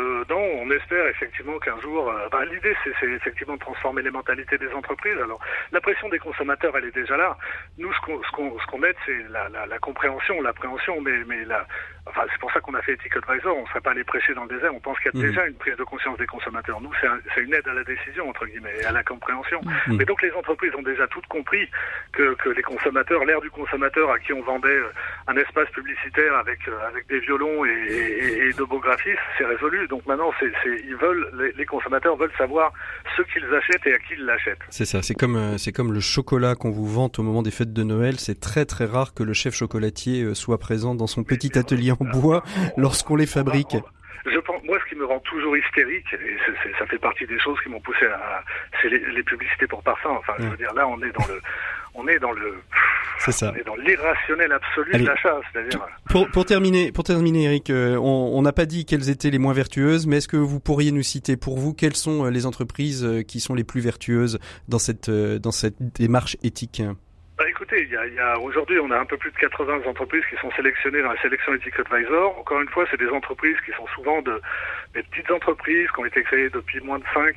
[0.61, 5.17] on espère effectivement qu'un jour, euh, l'idée c'est effectivement de transformer les mentalités des entreprises.
[5.21, 5.39] Alors
[5.71, 7.37] la pression des consommateurs, elle est déjà là.
[7.77, 11.23] Nous, ce qu'on ce qu'on ce qu'on aide, c'est la, la, la, compréhension, l'appréhension, mais
[11.27, 11.65] mais la,
[12.05, 13.55] enfin c'est pour ça qu'on a fait Ethic Advisor.
[13.57, 14.73] On ne serait pas allé prêcher dans le désert.
[14.73, 15.27] On pense qu'il y a mmh.
[15.27, 16.81] déjà une prise de conscience des consommateurs.
[16.81, 16.91] Nous,
[17.33, 19.61] c'est une aide à la décision entre guillemets, et à la compréhension.
[19.63, 19.97] Mmh.
[19.97, 21.69] Mais donc les entreprises ont déjà toutes compris
[22.11, 24.91] que que les consommateurs, l'ère du consommateur à qui on vendait euh,
[25.27, 29.45] un espace publicitaire avec euh, avec des violons et, et, et de beaux graphismes, c'est
[29.45, 29.87] résolu.
[29.87, 32.73] Donc maintenant, c'est ils veulent les, consommateurs veulent savoir
[33.15, 34.59] ce qu'ils achètent et à qui ils l'achètent.
[34.69, 35.01] C'est ça.
[35.01, 37.83] C'est comme euh, c'est comme le chocolat qu'on vous vante au moment des fêtes de
[37.83, 38.19] Noël.
[38.19, 42.05] C'est très très rare que le chef chocolatier soit présent dans son petit atelier en
[42.05, 42.43] bois
[42.77, 43.77] lorsqu'on les fabrique.
[44.25, 44.58] Je pense,
[44.99, 46.37] me rend toujours hystérique, et
[46.77, 48.43] ça fait partie des choses qui m'ont poussé à,
[48.81, 50.11] c'est les, publicités pour parfum.
[50.11, 51.41] Enfin, je veux dire, là, on est dans le,
[51.95, 52.61] on est dans le,
[53.19, 53.51] c'est ça.
[53.53, 55.39] On est dans l'irrationnel absolu de l'achat.
[55.51, 55.85] C'est-à-dire.
[56.09, 59.53] Pour, pour terminer, pour terminer, Eric, euh, on n'a pas dit quelles étaient les moins
[59.53, 63.03] vertueuses, mais est-ce que vous pourriez nous citer pour vous quelles sont euh, les entreprises
[63.03, 66.81] euh, qui sont les plus vertueuses dans cette, dans cette démarche éthique?
[67.39, 69.87] Bah écoutez, il y a, y a aujourd'hui, on a un peu plus de 80
[69.87, 72.37] entreprises qui sont sélectionnées dans la sélection Ethic Advisor.
[72.37, 74.41] Encore une fois, c'est des entreprises qui sont souvent de,
[74.93, 77.35] des petites entreprises qui ont été créées depuis moins de 5,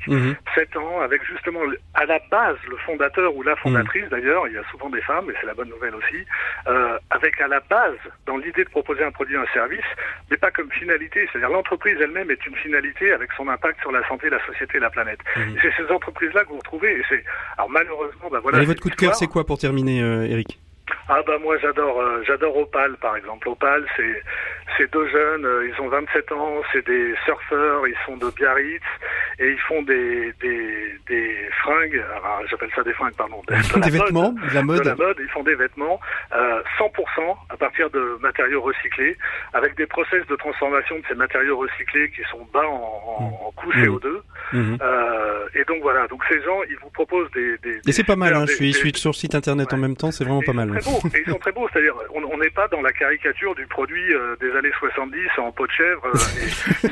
[0.56, 0.82] 7 mhm.
[0.82, 1.60] ans, avec justement
[1.94, 4.08] à la base le fondateur ou la fondatrice mhm.
[4.08, 6.26] d'ailleurs, il y a souvent des femmes, et c'est la bonne nouvelle aussi,
[6.66, 9.86] euh, avec à la base, dans l'idée de proposer un produit, un service,
[10.32, 14.04] mais pas comme finalité, c'est-à-dire l'entreprise elle-même est une finalité avec son impact sur la
[14.08, 15.20] santé, la société, la planète.
[15.36, 15.58] Mhm.
[15.62, 17.22] C'est ces entreprises-là que vous retrouvez, et c'est,
[17.56, 18.62] alors malheureusement, bah voilà.
[18.62, 20.58] Et votre coup de cœur, c'est quoi pour terminer euh, Eric
[21.08, 23.48] ah bah moi j'adore euh, j'adore Opal par exemple.
[23.48, 24.22] Opal c'est
[24.78, 28.82] c'est deux jeunes, euh, ils ont 27 ans, c'est des surfeurs, ils sont de Biarritz
[29.38, 32.02] et ils font des des, des fringues,
[32.50, 34.80] j'appelle ça des fringues pardon, des vêtements, de la mode.
[34.82, 36.00] De la mode, ils font des vêtements
[36.34, 39.16] euh, 100% à partir de matériaux recyclés
[39.52, 43.70] avec des process de transformation de ces matériaux recyclés qui sont bas en, en, coût
[43.70, 43.84] mmh.
[43.84, 44.08] CO2.
[44.52, 44.76] Mmh.
[44.80, 48.16] Euh, et donc voilà, donc ces gens, ils vous proposent des, des, et c'est pas
[48.16, 50.42] mal, hein, je suis, je suis sur le site internet en même temps, c'est vraiment
[50.42, 50.71] pas mal.
[50.72, 53.66] Très beau, et ils sont très beaux, c'est-à-dire on n'est pas dans la caricature du
[53.66, 56.06] produit euh, des années 70 en peau de chèvre.
[56.06, 56.18] Euh,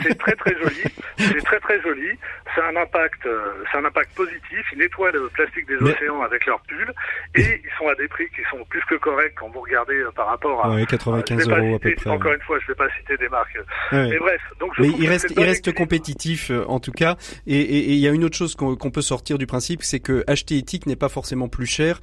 [0.03, 0.85] c'est très très joli,
[1.18, 2.18] c'est très très joli.
[2.55, 4.66] C'est un impact, euh, c'est un impact positif.
[4.72, 6.93] Ils nettoient le plastique des océans avec leur pull
[7.37, 10.11] et ils sont à des prix qui sont plus que corrects quand vous regardez euh,
[10.11, 10.74] par rapport à.
[10.74, 12.11] Ouais, 95 euros à peu près.
[12.11, 13.59] Encore une fois, je ne vais pas citer des marques.
[13.93, 17.16] Mais bref, donc je Mais il reste, il reste compétitif en tout cas.
[17.47, 20.59] Et il y a une autre chose qu'on peut sortir du principe, c'est que acheter
[20.59, 22.01] éthique n'est pas forcément plus cher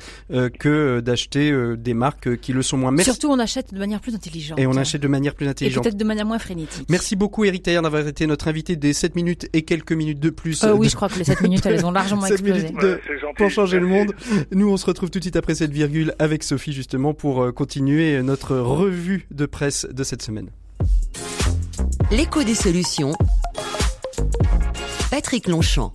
[0.59, 2.91] que d'acheter des marques qui le sont moins.
[2.91, 3.11] Merci.
[3.11, 4.59] Surtout, on achète de manière plus intelligente.
[4.59, 5.85] Et on achète de manière plus intelligente.
[5.85, 6.85] Et peut-être de manière moins frénétique.
[6.89, 10.29] Merci beaucoup Eric Taillard d'avoir été notre invité des 7 minutes et quelques minutes de
[10.29, 10.63] plus.
[10.63, 12.63] Euh, oui, je crois que les 7 minutes, elles ont largement 7 explosé.
[12.67, 12.99] Minutes de...
[13.37, 14.13] pour changer le monde.
[14.51, 17.51] Nous, on se retrouve tout de suite après cette virgule avec Sophie justement pour euh,
[17.51, 20.49] continuer notre revue de presse de cette semaine.
[22.11, 23.13] L'écho des solutions.
[25.09, 25.91] Patrick Longchamp.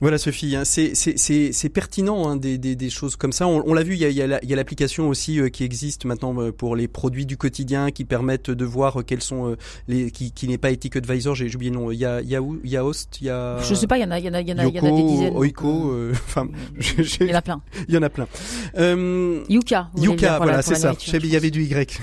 [0.00, 3.46] Voilà Sophie, hein, c'est pertinent hein, des, des, des, choses comme ça.
[3.46, 6.04] On, on l'a vu, il y a, il y a l'application aussi euh, qui existe
[6.04, 9.56] maintenant euh, pour les produits du quotidien qui permettent de voir euh, quels sont
[9.88, 11.34] les qui, qui n'est pas Ethic Advisor.
[11.34, 11.90] J'ai oublié le nom.
[11.90, 13.18] Il y a il y a où Il y a Host.
[13.20, 13.58] Il y a.
[13.62, 13.98] Je sais pas.
[13.98, 14.80] Il y en a il y en a il y en a, Yoko, il y
[14.80, 15.36] en a des dizaines.
[15.36, 16.10] Oiko.
[16.12, 16.48] Enfin,
[17.20, 17.62] il y en a plein.
[17.88, 18.26] Il y en a plein.
[18.78, 19.90] Euh, Yuka.
[19.96, 20.92] Yuka, voilà, c'est ça.
[20.98, 22.00] Je il y avait du Y.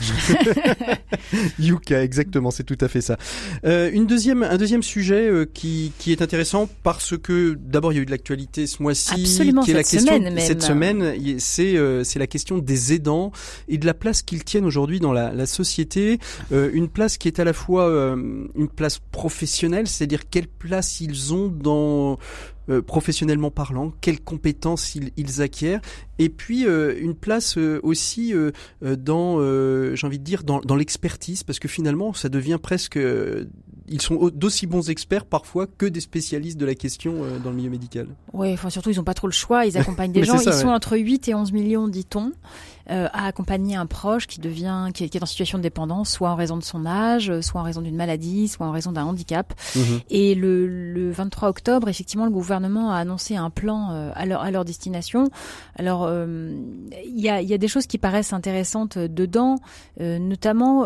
[1.59, 3.17] Yuka, exactement, c'est tout à fait ça.
[3.65, 7.97] Euh, une deuxième, un deuxième sujet qui qui est intéressant parce que d'abord d'abord, il
[7.97, 11.15] y a eu de l'actualité ce mois-ci, qui est la question semaine cette semaine.
[11.39, 13.31] C'est euh, c'est la question des aidants
[13.67, 16.19] et de la place qu'ils tiennent aujourd'hui dans la, la société.
[16.53, 18.15] Euh, une place qui est à la fois euh,
[18.55, 22.17] une place professionnelle, c'est-à-dire quelle place ils ont dans
[22.69, 25.81] euh, professionnellement parlant, quelles compétences ils, ils acquièrent,
[26.17, 28.33] et puis euh, une place euh, aussi
[28.81, 29.39] dans,
[29.95, 32.97] j'ai envie de dire, dans, dans l'expertise, parce que finalement, ça devient presque,
[33.87, 37.13] ils sont d'aussi bons experts parfois que des spécialistes de la question
[37.43, 38.07] dans le milieu médical.
[38.33, 40.69] Oui, enfin surtout, ils n'ont pas trop le choix, ils accompagnent des gens, ils sont
[40.69, 42.31] entre 8 et 11 millions, dit-on
[42.91, 46.09] euh, à accompagner un proche qui devient, qui est, qui est, en situation de dépendance,
[46.09, 49.05] soit en raison de son âge, soit en raison d'une maladie, soit en raison d'un
[49.05, 49.53] handicap.
[49.73, 50.01] Mhm.
[50.09, 54.41] Et le, le, 23 octobre, effectivement, le gouvernement a annoncé un plan euh, à, leur,
[54.41, 55.29] à leur destination.
[55.77, 56.53] Alors, euh,
[57.05, 59.59] il y, a, y, a, des choses qui paraissent intéressantes dedans,
[60.01, 60.83] euh, notamment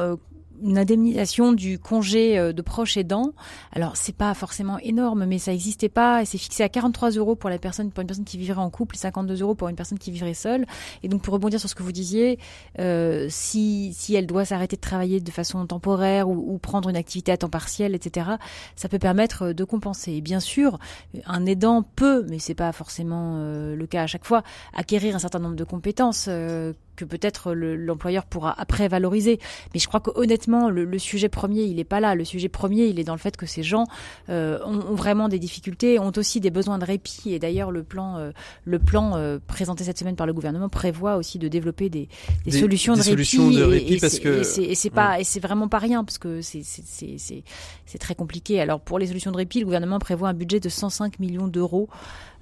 [0.62, 3.34] une indemnisation du congé euh, de proche aidant.
[3.72, 7.36] Alors c'est pas forcément énorme, mais ça n'existait pas et c'est fixé à 43 euros
[7.36, 9.76] pour la personne pour une personne qui vivrait en couple, et 52 euros pour une
[9.76, 10.66] personne qui vivrait seule.
[11.04, 12.40] Et donc pour rebondir sur ce que vous disiez,
[12.80, 16.96] euh, si si elle doit s'arrêter de travailler de façon temporaire ou, ou, prendre une
[16.96, 18.32] activité à temps partiel, etc.,
[18.76, 20.14] ça peut permettre de compenser.
[20.14, 20.80] Et bien sûr,
[21.26, 24.44] un aidant peut, mais c'est pas forcément euh, le cas à chaque fois,
[24.74, 26.28] acquérir un certain nombre de compétences.
[26.30, 29.40] Euh, que peut-être l'employeur pourra après valoriser.
[29.74, 32.16] Mais je crois que honnêtement, le, le sujet premier, il n'est pas là.
[32.16, 33.86] Le sujet premier, il est dans le fait que ces gens
[34.30, 37.34] euh, ont, ont, vraiment des difficultés, ont aussi des besoins de répit.
[37.34, 38.32] Et d'ailleurs, le plan, euh,
[38.66, 42.10] le plan euh, présenté cette semaine par le gouvernement prévoit aussi de développer des,
[42.46, 43.94] des, des solutions, des de, solutions répit, de répit.
[43.94, 47.98] Et, parce que et c'est pas, et c'est vraiment pas rien parce que c'est c'est
[48.00, 48.60] très compliqué.
[48.60, 51.88] Alors pour les solutions de répit, le gouvernement prévoit un budget de 105 millions d'euros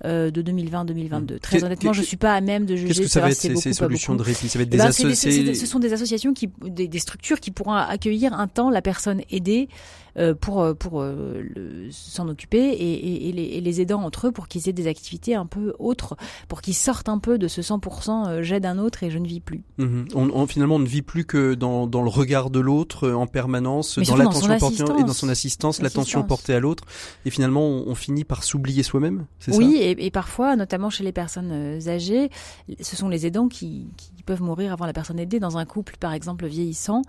[0.04, 1.40] de 2020-2022.
[1.40, 2.88] Très honnêtement, je suis pas à même de juger.
[2.88, 5.54] Qu'est-ce que ça va être ces, solutions de répit Ça va être des associations.
[5.54, 9.70] Ce sont des associations qui, des, structures qui pourront accueillir un temps la personne aidée
[10.18, 11.44] euh, pour pour euh,
[11.92, 15.46] s'en occuper et, les, et, les, aidants entre eux pour qu'ils aient des activités un
[15.46, 16.16] peu autres,
[16.48, 19.28] pour qu'ils sortent un peu de ce 100% euh, j'aide un autre et je ne
[19.28, 19.64] vis plus.
[19.78, 20.06] Mmh.
[20.16, 23.28] On, on, finalement, on ne vit plus que dans, dans le regard de l'autre en
[23.28, 26.86] permanence, dans l'attention portée et dans son assistance, l'attention portée à l'autre,
[27.26, 29.26] et finalement, on, on, finit par s'oublier soi-même.
[29.50, 32.30] Oui, et, parfois, notamment chez les personnes âgées,
[32.82, 35.96] ce sont les aidants qui, qui peuvent mourir avant la personne aidée dans un couple,
[36.00, 37.02] par exemple vieillissant.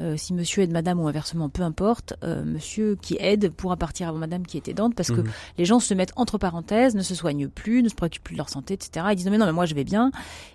[0.00, 4.08] Euh, si monsieur aide madame ou inversement, peu importe, euh, monsieur qui aide pourra partir
[4.08, 5.30] avant madame qui est aidante parce que Mhm.
[5.58, 8.38] les gens se mettent entre parenthèses, ne se soignent plus, ne se préoccupent plus de
[8.38, 9.06] leur santé, etc.
[9.10, 10.10] Ils disent non mais non mais moi je vais bien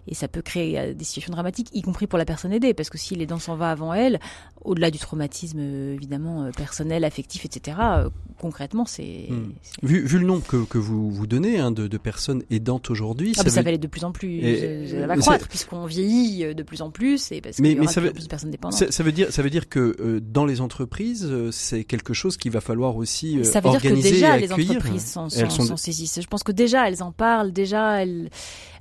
[0.08, 2.90] et ça peut créer euh, des situations dramatiques, y compris pour la personne aidée parce
[2.90, 4.20] que si l'aidant s'en va avant elle,
[4.68, 7.78] au-delà du traumatisme euh, évidemment euh, personnel, affectif, etc.
[7.82, 8.10] euh,
[8.40, 9.54] concrètement c'est Mhm.
[9.84, 13.34] vu, vu le nombre que, que vous vous donnez hein, de, de personnes aidantes aujourd'hui,
[13.38, 13.64] ah, ça, veut...
[13.64, 16.92] va aller de plus en plus, Et- ça va croître puisqu'on vieillit de plus en
[16.92, 18.92] plus et parce qu'il y aura ça de plus veut- en plus de personnes dépendantes.
[18.92, 22.52] ça, veut dire, ça veut dire que euh, dans les entreprises, c'est quelque chose qu'il
[22.52, 25.04] va falloir aussi euh, Ça veut dire que déjà et les entreprises
[25.38, 26.20] Elles sont, sont- s'en saisissent.
[26.22, 28.30] Je pense que déjà elles en parlent, déjà elles.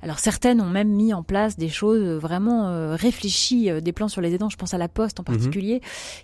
[0.03, 4.21] Alors certaines ont même mis en place des choses vraiment euh, réfléchies, des plans sur
[4.21, 4.49] les aidants.
[4.49, 5.37] Je pense à la Poste en Mhm.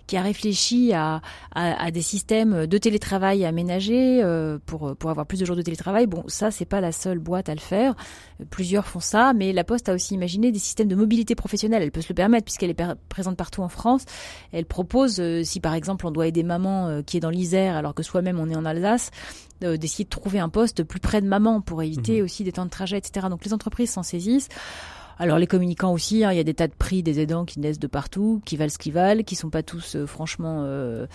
[0.06, 1.20] Qui a réfléchi à,
[1.54, 5.62] à, à des systèmes de télétravail aménagés euh, pour pour avoir plus de jours de
[5.62, 6.06] télétravail.
[6.06, 7.94] Bon, ça c'est pas la seule boîte à le faire.
[8.50, 11.82] Plusieurs font ça, mais la Poste a aussi imaginé des systèmes de mobilité professionnelle.
[11.82, 14.04] Elle peut se le permettre puisqu'elle est présente partout en France.
[14.52, 17.76] Elle propose, euh, si par exemple on doit aider maman euh, qui est dans l'Isère
[17.76, 19.10] alors que soi-même on est en Alsace,
[19.60, 22.24] d'essayer de trouver un poste plus près de maman pour éviter Mhm.
[22.24, 23.28] aussi des temps de trajet, etc.
[23.30, 24.48] Donc les entreprises s'en saisissent.
[25.18, 27.60] Alors les communicants aussi, hein, il y a des tas de prix des aidants qui
[27.60, 31.06] naissent de partout, qui valent ce qu'ils valent, qui sont pas tous euh, franchement, euh,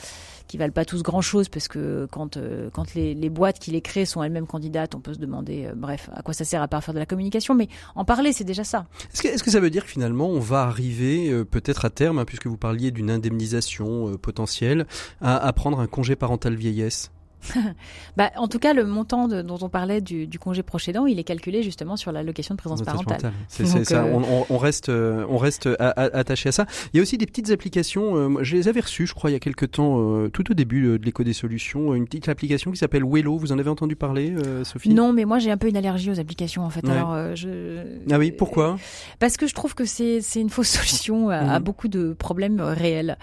[0.48, 3.82] qui valent pas tous grand chose parce que quand euh, quand les, boîtes qui les
[3.82, 6.68] créent sont elles-mêmes candidates, on peut se demander, euh, bref, à quoi ça sert à
[6.68, 8.86] part faire de la communication, mais en parler c'est déjà ça.
[9.14, 12.48] Est-ce que, ça veut dire que finalement on va arriver peut-être à terme, hein, puisque
[12.48, 14.88] vous parliez d'une indemnisation potentielle,
[15.22, 17.12] à prendre un congé parental vieillesse?
[18.18, 21.06] Bah, en tout cas, le montant de- dont on parlait du, du congé proche aidant,
[21.06, 23.32] il est calculé justement sur l'allocation de présence parentale.
[23.48, 24.04] C'est, ça.
[24.04, 24.20] euh,
[24.50, 26.66] On, reste, euh, on reste a- a- attaché à ça.
[26.94, 28.16] Il y a aussi des petites applications.
[28.16, 30.54] euh, je les avais reçues, je crois, il y a quelques temps, euh, tout au
[30.54, 33.38] début euh, de l'éco des solutions, une petite application qui s'appelle Wello.
[33.38, 34.94] Vous en avez entendu parler, euh, Sophie?
[34.94, 36.86] Non, mais moi j'ai un peu une allergie aux applications en fait.
[36.86, 36.92] Ouais.
[36.92, 37.84] Alors, euh, je...
[38.12, 38.78] Ah oui, pourquoi?
[39.20, 41.64] Parce que je trouve que c'est une fausse solution à, à Mhm.
[41.64, 43.18] beaucoup de problèmes euh, réels.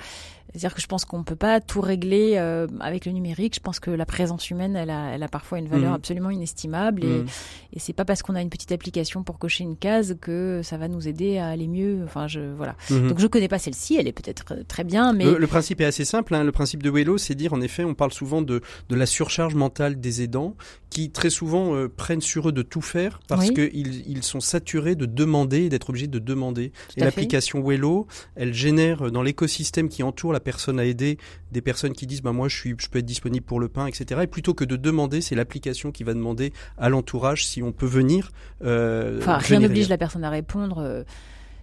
[0.52, 3.54] C'est-à-dire que je pense qu'on peut pas tout régler euh, avec le numérique.
[3.56, 5.96] Je pense que la présence humaine, elle a, elle a parfois une valeur Mhm.
[5.96, 7.04] absolument inestimable.
[7.04, 7.26] Et, Mhm.
[7.74, 10.78] et c'est pas parce qu'on a une petite application pour cocher une case que ça
[10.78, 12.00] va nous aider à aller mieux.
[12.04, 12.74] Enfin, je voilà.
[12.90, 13.08] Mhm.
[13.08, 13.96] Donc je connais pas celle-ci.
[13.96, 16.34] Elle est peut-être euh, très bien, mais Le, le principe est assez simple.
[16.34, 16.44] Hein.
[16.44, 19.54] Le principe de Wello, c'est dire, en effet, on parle souvent de, de la surcharge
[19.54, 20.54] mentale des aidants
[20.90, 23.54] qui très souvent euh, prennent sur eux de tout faire parce Oui.
[23.54, 26.70] qu'ils ils sont saturés de demander et d'être obligés de demander.
[26.88, 31.16] Tout et l'application Wello, elle génère dans l'écosystème qui entoure la personne à aider
[31.52, 33.86] des personnes qui disent bah moi je suis je peux être disponible pour le pain
[33.86, 34.20] etc.
[34.22, 37.86] Et plutôt que de demander, c'est l'application qui va demander à l'entourage si on peut
[37.86, 38.30] venir.
[38.64, 40.78] Euh, enfin rien n'oblige la personne à répondre.
[40.80, 41.02] euh,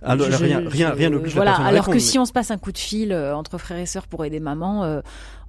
[0.05, 2.03] Ah, non, Je- rien, je- rien, rien n'oblige voilà, la personne à alors répondre, que
[2.03, 4.25] mais- si on se passe un coup de fil euh, entre frères et sœurs pour
[4.25, 4.99] aider maman, euh,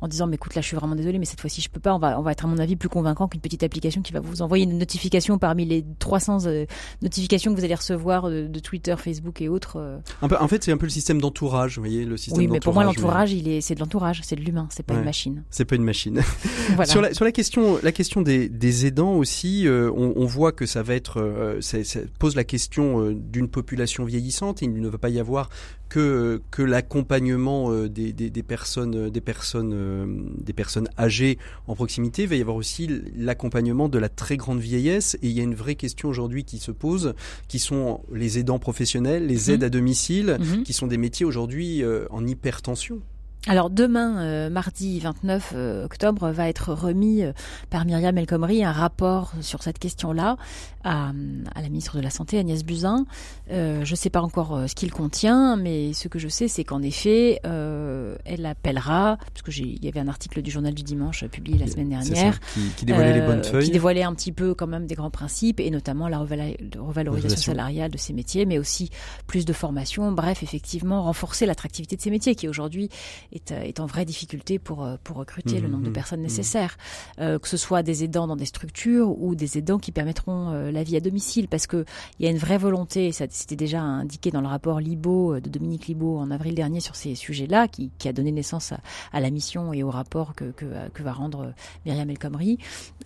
[0.05, 1.95] en disant mais écoute là je suis vraiment désolée mais cette fois-ci je peux pas,
[1.95, 4.21] on va on va être à mon avis plus convaincant qu'une petite application qui va
[4.21, 6.67] vous envoyer une notification parmi les 300 euh,
[7.03, 9.77] notifications que vous allez recevoir de, de Twitter, Facebook et autres.
[9.79, 9.99] euh.
[10.23, 12.49] Un peu, en fait, c'est un peu le système d'entourage, vous voyez, le système Oui,
[12.49, 15.01] mais pour moi l'entourage il est c'est de l'entourage, c'est de l'humain, c'est pas Ouais.
[15.01, 15.43] une machine.
[15.51, 16.21] C'est pas une machine.
[16.77, 16.91] Voilà.
[16.91, 20.53] Sur la sur la question la question des, des aidants aussi, euh, on, on voit
[20.53, 24.63] que ça va être euh, ça, ça pose la question euh, d'une population vieillissante.
[24.63, 25.49] Il ne va pas y avoir
[25.95, 30.07] que que l'accompagnement euh, des, des, des personnes euh, des personnes euh,
[30.43, 31.39] des personnes âgées
[31.69, 32.23] en proximité.
[32.25, 35.15] Il va y avoir aussi l'accompagnement de la très grande vieillesse.
[35.23, 37.15] Et il y a une vraie question aujourd'hui qui se pose,
[37.47, 39.55] qui sont les aidants professionnels, les Mhm.
[39.55, 40.63] aides à domicile, Mhm.
[40.65, 43.01] qui sont des métiers aujourd'hui en hypertension.
[43.47, 47.33] Alors demain, euh, mardi 29 euh, octobre, va être remis euh,
[47.69, 50.39] par Myriam El Khomri un rapport sur cette question-là
[50.83, 51.09] à,
[51.55, 53.05] à, la ministre de la Santé, Agnès Buzyn.
[53.51, 56.83] je ne sais pas encore ce qu'il contient, mais ce que je sais, c'est qu'en
[56.83, 61.57] effet, elle appellera, parce que il y avait un article du journal du dimanche publié
[61.57, 64.67] la semaine dernière, qui, qui, dévoilait les bonnes feuilles, qui dévoilait un petit peu quand
[64.67, 68.91] même des grands principes et notamment la revalorisation salariale de ces métiers, mais aussi
[69.27, 70.13] plus de formation.
[70.13, 72.91] Bref, effectivement, renforcer l'attractivité de ces métiers qui aujourd'hui
[73.35, 75.93] est, euh, est en vraie difficulté pour, euh, pour recruter le mmh, nombre de mmh,
[75.93, 76.25] personnes mmh.
[76.25, 76.77] nécessaires,
[77.21, 80.83] euh, que ce soit des aidants dans des structures ou des aidants qui permettront la
[80.83, 81.85] vie à domicile, parce que
[82.19, 85.87] il y a une vraie volonté, c'était déjà indiqué dans le rapport Libo de Dominique
[85.87, 88.81] Libo en avril dernier sur ces sujets-là, qui, qui, a donné naissance à,
[89.13, 91.53] à, la mission et au rapport que, que, que va rendre
[91.85, 92.59] Myriam El Khomri,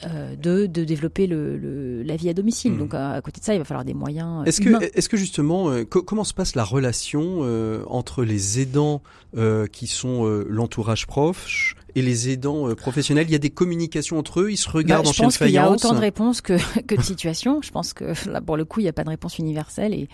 [0.05, 2.77] euh, de, de développer le, le, la vie à domicile.
[2.77, 4.47] Donc à, côté de ça, il va falloir des moyens.
[4.47, 7.41] Est-ce que, est-ce que justement, comment se passe la relation
[7.87, 9.03] entre les aidants
[9.73, 10.08] qui sont
[10.49, 14.57] l'entourage proche et les aidants euh, professionnels Il y a des communications entre eux Ils
[14.57, 16.81] se regardent bah, en chaîne faïence Je pense qu'il y a autant de réponses que,
[16.87, 17.61] que de situations.
[17.63, 20.09] Je pense que là, pour le coup, il n'y a pas de réponse universelle et,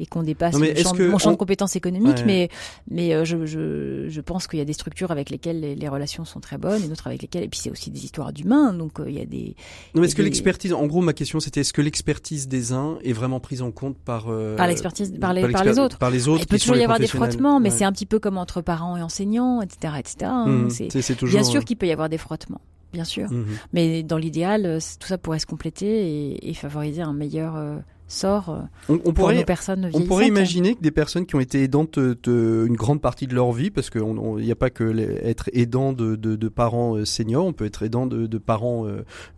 [0.00, 2.22] et qu'on dépasse champ, mon champ de compétences économiques.
[2.26, 2.48] Mais,
[2.90, 6.24] mais euh, je, je, je, pense qu'il y a des structures avec lesquelles les, relations
[6.24, 7.44] sont très bonnes et d'autres avec lesquelles.
[7.44, 8.72] Et puis c'est aussi des histoires d'humains.
[8.72, 9.56] Donc euh, il y a des.
[9.94, 12.98] Non, mais est-ce que l'expertise, en gros, ma question c'était est-ce que l'expertise des uns
[13.02, 14.26] est vraiment prise en compte par.
[14.56, 16.42] par l'expertise, par les, par, les autres Par les autres.
[16.42, 18.96] Il peut toujours y avoir des frottements, mais c'est un petit peu comme entre parents
[18.96, 19.94] et enseignants, etc.
[19.98, 20.16] etc.
[20.24, 20.68] Hein.
[20.70, 21.40] c'est toujours.
[21.40, 22.60] Bien sûr qu'il peut y avoir des frottements,
[22.92, 23.30] bien sûr.
[23.30, 23.46] Mhm.
[23.72, 27.78] Mais dans l'idéal, euh, tout ça pourrait se compléter et, favoriser un meilleur euh,
[28.08, 31.36] sort euh, on, on pour pourrait, nos personnes On pourrait imaginer que des personnes qui
[31.36, 34.70] ont été aidantes de, une grande partie de leur vie, parce qu'il n'y a pas
[34.70, 38.86] que être aidant de, de, de, parents seniors, on peut être aidant de, parents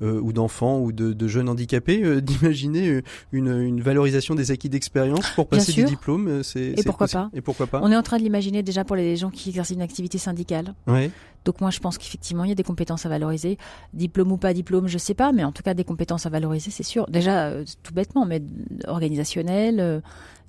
[0.01, 3.03] ou d'enfants ou de, jeunes handicapés, d'imaginer
[3.33, 6.43] une, une, valorisation des acquis d'expérience pour passer des diplômes.
[6.43, 8.97] C'est, et pourquoi pas Et pourquoi pas On est en train de l'imaginer déjà pour
[8.97, 10.75] les gens qui exercent une activité syndicale.
[10.87, 11.11] Ouais.
[11.45, 13.57] Donc moi, je pense qu'effectivement, il y a des compétences à valoriser.
[13.95, 16.71] Diplôme ou pas diplôme, je sais pas, mais en tout cas, des compétences à valoriser,
[16.71, 17.07] c'est sûr.
[17.09, 18.43] Déjà, euh, tout bêtement, mais
[18.87, 20.01] organisationnel, euh,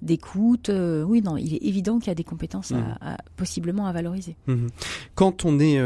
[0.01, 0.69] d'écoute.
[0.69, 2.97] Euh, oui, non, il est évident qu'il y a des compétences mmh.
[3.01, 4.35] à, possiblement à valoriser.
[4.47, 4.67] Mmh.
[5.15, 5.79] Quand on est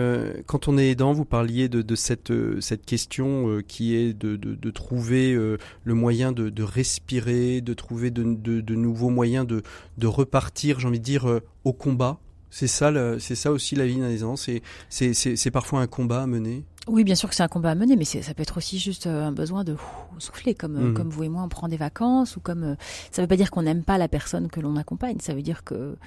[0.46, 4.56] quand on est aidant, vous parliez de, de cette cette question qui est de, de,
[4.56, 9.64] de trouver le moyen de, de respirer, de trouver de, de, nouveaux moyens de,
[9.98, 12.20] de repartir, j'ai envie de dire, au combat
[12.56, 12.90] c'est ça,
[13.20, 14.38] c'est ça aussi la vie d'un.
[14.38, 16.64] C'est, c'est, c'est, parfois un combat à mener.
[16.88, 19.08] Oui, bien sûr que c'est un combat à mener, mais ça peut être aussi juste
[19.08, 19.76] euh, un besoin de
[20.20, 20.94] souffler, comme, euh, mmh.
[20.94, 22.76] comme vous et moi, on prend des vacances, ou comme euh,
[23.12, 25.18] ça ne veut pas dire qu'on n'aime pas la personne que l'on accompagne.
[25.20, 25.98] Ça veut dire que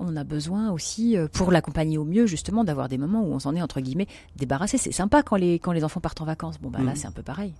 [0.00, 3.38] on a besoin aussi, euh, pour l'accompagner au mieux, justement, d'avoir des moments où on
[3.38, 4.78] s'en est, entre guillemets, débarrassé.
[4.78, 6.56] C'est sympa quand les, quand les enfants partent en vacances.
[6.60, 6.96] Bon, bah là, mhm.
[6.96, 7.52] c'est un peu pareil.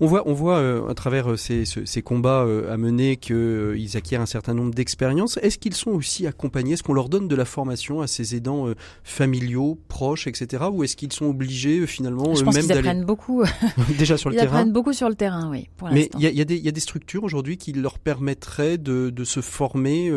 [0.00, 4.20] On voit, on voit euh, à travers euh, ces, ces, combats à mener qu'ils acquièrent
[4.20, 5.38] un certain nombre d'expériences.
[5.38, 6.74] Est-ce qu'ils sont aussi accompagnés?
[6.74, 8.66] Est-ce qu'on leur donne de la formation à ces aidants
[9.02, 10.64] familiaux, proches, etc.
[10.70, 13.42] Ou est-ce qu'ils sont obligés, finalement, Je pense qu'ils apprennent beaucoup.
[13.98, 14.50] Déjà sur le ils terrain?
[14.50, 15.68] Ils apprennent beaucoup sur le terrain, oui.
[15.92, 20.12] Mais il y y a, des structures aujourd'hui qui leur permettraient de, de se former,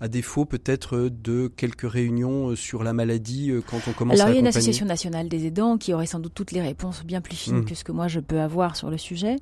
[0.00, 4.28] à défaut peut-être de quelques réunions euh, sur la maladie euh, quand on commence Alors,
[4.28, 6.60] à il y a une association nationale des aidants qui aurait sans doute toutes les
[6.60, 7.64] réponses bien plus fines mmh.
[7.64, 9.36] que ce que moi je peux avoir sur le sujet.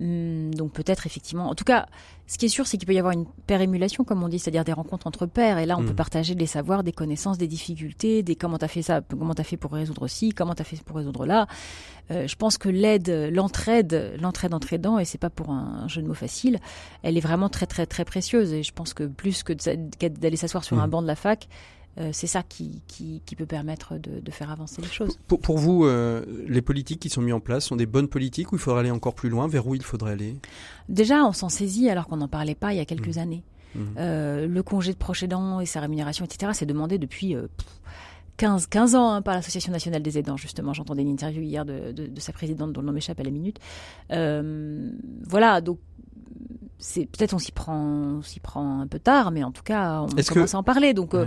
[0.00, 1.48] Hum, donc peut-être effectivement.
[1.48, 1.86] En tout cas,
[2.28, 4.62] ce qui est sûr, c'est qu'il peut y avoir une pérémulation, comme on dit, c'est-à-dire
[4.62, 5.56] des rencontres entre pairs.
[5.56, 5.96] Et là, on peut mmh.
[5.96, 9.56] partager des savoirs, des connaissances, des difficultés, des comment t'as fait ça, comment t'as fait
[9.56, 11.46] pour résoudre ci, comment t'as fait pour résoudre là.
[12.10, 16.02] Euh, je pense que l'aide, l'entraide, l'entraide entre aidants, et c'est pas pour un jeu
[16.02, 16.58] de mots facile,
[17.02, 18.52] elle est vraiment très très très précieuse.
[18.52, 19.54] Et je pense que plus que
[20.06, 20.90] d'aller s'asseoir sur un mmh.
[20.90, 21.48] banc de la fac,
[21.98, 25.18] euh, c'est ça qui, qui, peut permettre de, faire avancer les choses.
[25.26, 28.52] Pour, pour vous, euh, les politiques qui sont mises en place sont des bonnes politiques
[28.52, 30.36] ou il faudrait aller encore plus loin Vers où il faudrait aller?
[30.88, 33.20] Déjà, on s'en saisit alors qu'on n'en parlait pas il y a quelques mmh.
[33.20, 33.42] années.
[33.74, 33.80] Mmh.
[33.98, 37.34] Euh, le congé de proche aidant et sa rémunération, etc., c'est demandé depuis
[38.36, 40.72] 15, 15 ans hein, par l'Association nationale des aidants, justement.
[40.72, 43.58] J'entendais une interview hier de, de, sa présidente dont le nom m'échappe à la minute.
[44.10, 45.78] voilà, donc
[46.78, 50.06] c'est peut-être on s'y prend, s'y prend un peu tard, mais en tout cas, on
[50.06, 50.94] commence à en parler.
[50.94, 51.26] Donc, euh,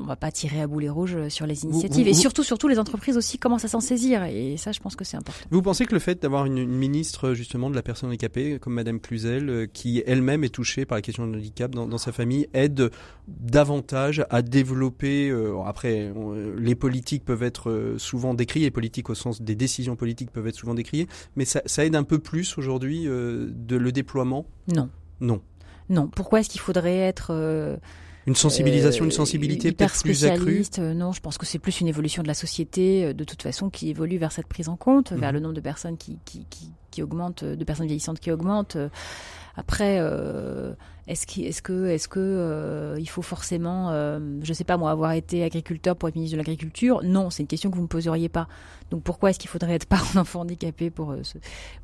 [0.00, 2.08] on va pas tirer à boulet rouge sur les initiatives.
[2.08, 4.24] et surtout, surtout, les entreprises aussi commencent à s'en saisir.
[4.24, 5.46] Et ça, je pense que c'est important.
[5.50, 9.00] Vous pensez que le fait d'avoir une, ministre justement de la personne handicapée, comme Madame
[9.00, 12.90] Cluzel, euh, qui elle-même est touchée par la question du handicap dans, sa famille, aide
[13.26, 15.28] davantage à développer.
[15.28, 16.12] Euh, après,
[16.56, 20.56] les politiques peuvent être souvent décriées, les politiques au sens des décisions politiques peuvent être
[20.56, 24.46] souvent décriées, mais ça, ça aide un peu plus aujourd'hui de le déploiement?
[24.74, 24.88] Non.
[25.20, 25.40] Non.
[25.88, 26.08] Non.
[26.08, 27.78] Pourquoi est-ce qu'il faudrait être
[28.28, 31.88] une sensibilisation, une sensibilité peut-être plus accrue euh, Non, je pense que c'est plus une
[31.88, 35.12] évolution de la société, euh, de toute façon, qui évolue vers cette prise en compte,
[35.12, 35.34] vers mhm.
[35.34, 38.76] le nombre de personnes qui, qui, qui, qui augmente, de personnes vieillissantes qui augmentent
[39.56, 40.74] Après, euh,
[41.08, 44.90] est-ce qu'il est-ce que est-ce que euh, il faut forcément, euh, je sais pas moi,
[44.90, 47.00] avoir été agriculteur pour être ministre de l'agriculture?
[47.02, 48.46] Non, c'est une question que vous me poseriez pas.
[48.90, 51.38] Donc pourquoi est-ce qu'il faudrait être parent d'enfant handicapé pour euh, se-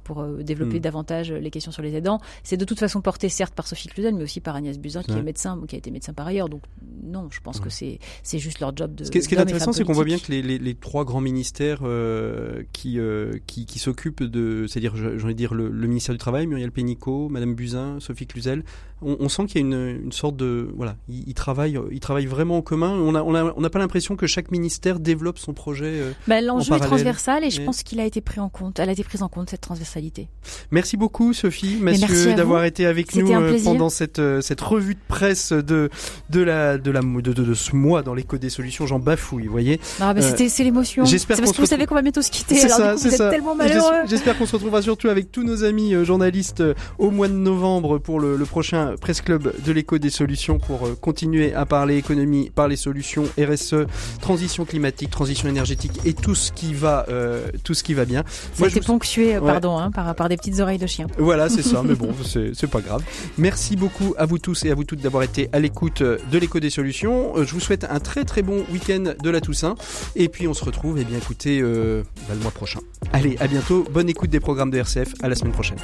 [0.04, 0.82] pour euh, développer Hmm.
[0.82, 2.20] davantage les questions sur les aidants?
[2.42, 5.12] C'est de toute façon porté certes par Sophie Cluzel, mais aussi par Agnès Buzyn qui
[5.12, 5.18] Ouais.
[5.18, 6.48] est médecin, qui a été médecin par ailleurs.
[6.48, 6.62] Donc
[7.02, 7.64] non, je pense Ouais.
[7.64, 9.04] que c'est c'est juste leur job de.
[9.04, 10.74] Ce qui est, ce qui est intéressant, c'est qu'on voit bien que les, les, les
[10.74, 15.54] trois grands ministères euh, qui, euh, qui, qui s'occupent de, c'est-à-dire, j'ai envie de dire,
[15.54, 18.64] le, le ministère du Travail, Muriel Pénicaud, Madame Buzyn, Sophie Cluzel,
[19.04, 22.00] on, on sent qu'il y a une, une sorte de, voilà, ils, ils travaillent, ils
[22.00, 22.90] travaillent vraiment en commun.
[22.90, 25.86] On a, on a, on n'a pas l'impression que chaque ministère développe son projet.
[26.00, 26.12] euh.
[26.26, 28.78] Bah, L'enjeu est transversal et je pense qu'il a été pris en compte.
[28.78, 30.28] Elle a été prise en compte cette transversalité.
[30.70, 35.00] Merci beaucoup, Sophie, à d'avoir été avec nous euh, pendant cette, euh, cette revue de
[35.08, 35.90] presse de,
[36.30, 38.86] de la, de la, de, de, de ce mois dans l'écho des solutions.
[38.86, 39.80] J'en bafouille, vous voyez.
[40.00, 41.04] Non, mais Euh, c'est l'émotion.
[41.04, 42.54] J'espère parce qu'on que vous savez qu'on va bientôt se quitter.
[42.56, 43.30] C'est Alors ça, du coup, ça.
[43.30, 44.06] tellement malheureux.
[44.06, 46.62] J'espère qu'on se retrouvera surtout avec tous nos amis euh, journalistes
[46.98, 50.86] au mois de novembre pour le, le prochain Presse Club de l'écho des solutions pour
[50.86, 53.86] euh, continuer à parler économie, parler solutions, RSE,
[54.20, 58.24] transition climatique, transition énergétique et tout ce qui va, euh, tout ce qui va bien.
[58.26, 59.52] Ça a Moi, été je vous- ponctué, euh, Ouais.
[59.52, 61.06] pardon, hein, par, par des petites oreilles de chien.
[61.18, 62.10] Voilà, c'est ça, mais bon,
[62.54, 63.02] c'est pas grave.
[63.38, 66.60] Merci beaucoup à vous tous et à vous toutes d'avoir été à l'écoute de l'écho
[66.60, 67.32] des solutions.
[67.44, 69.74] Je vous souhaite un très très bon week-end de la Toussaint.
[70.16, 72.80] Et puis on se retrouve, eh bien écoutez, euh, bah, le mois prochain.
[73.12, 73.84] Allez, à bientôt.
[73.92, 75.14] Bonne écoute des programmes de RCF.
[75.22, 75.78] À la semaine prochaine.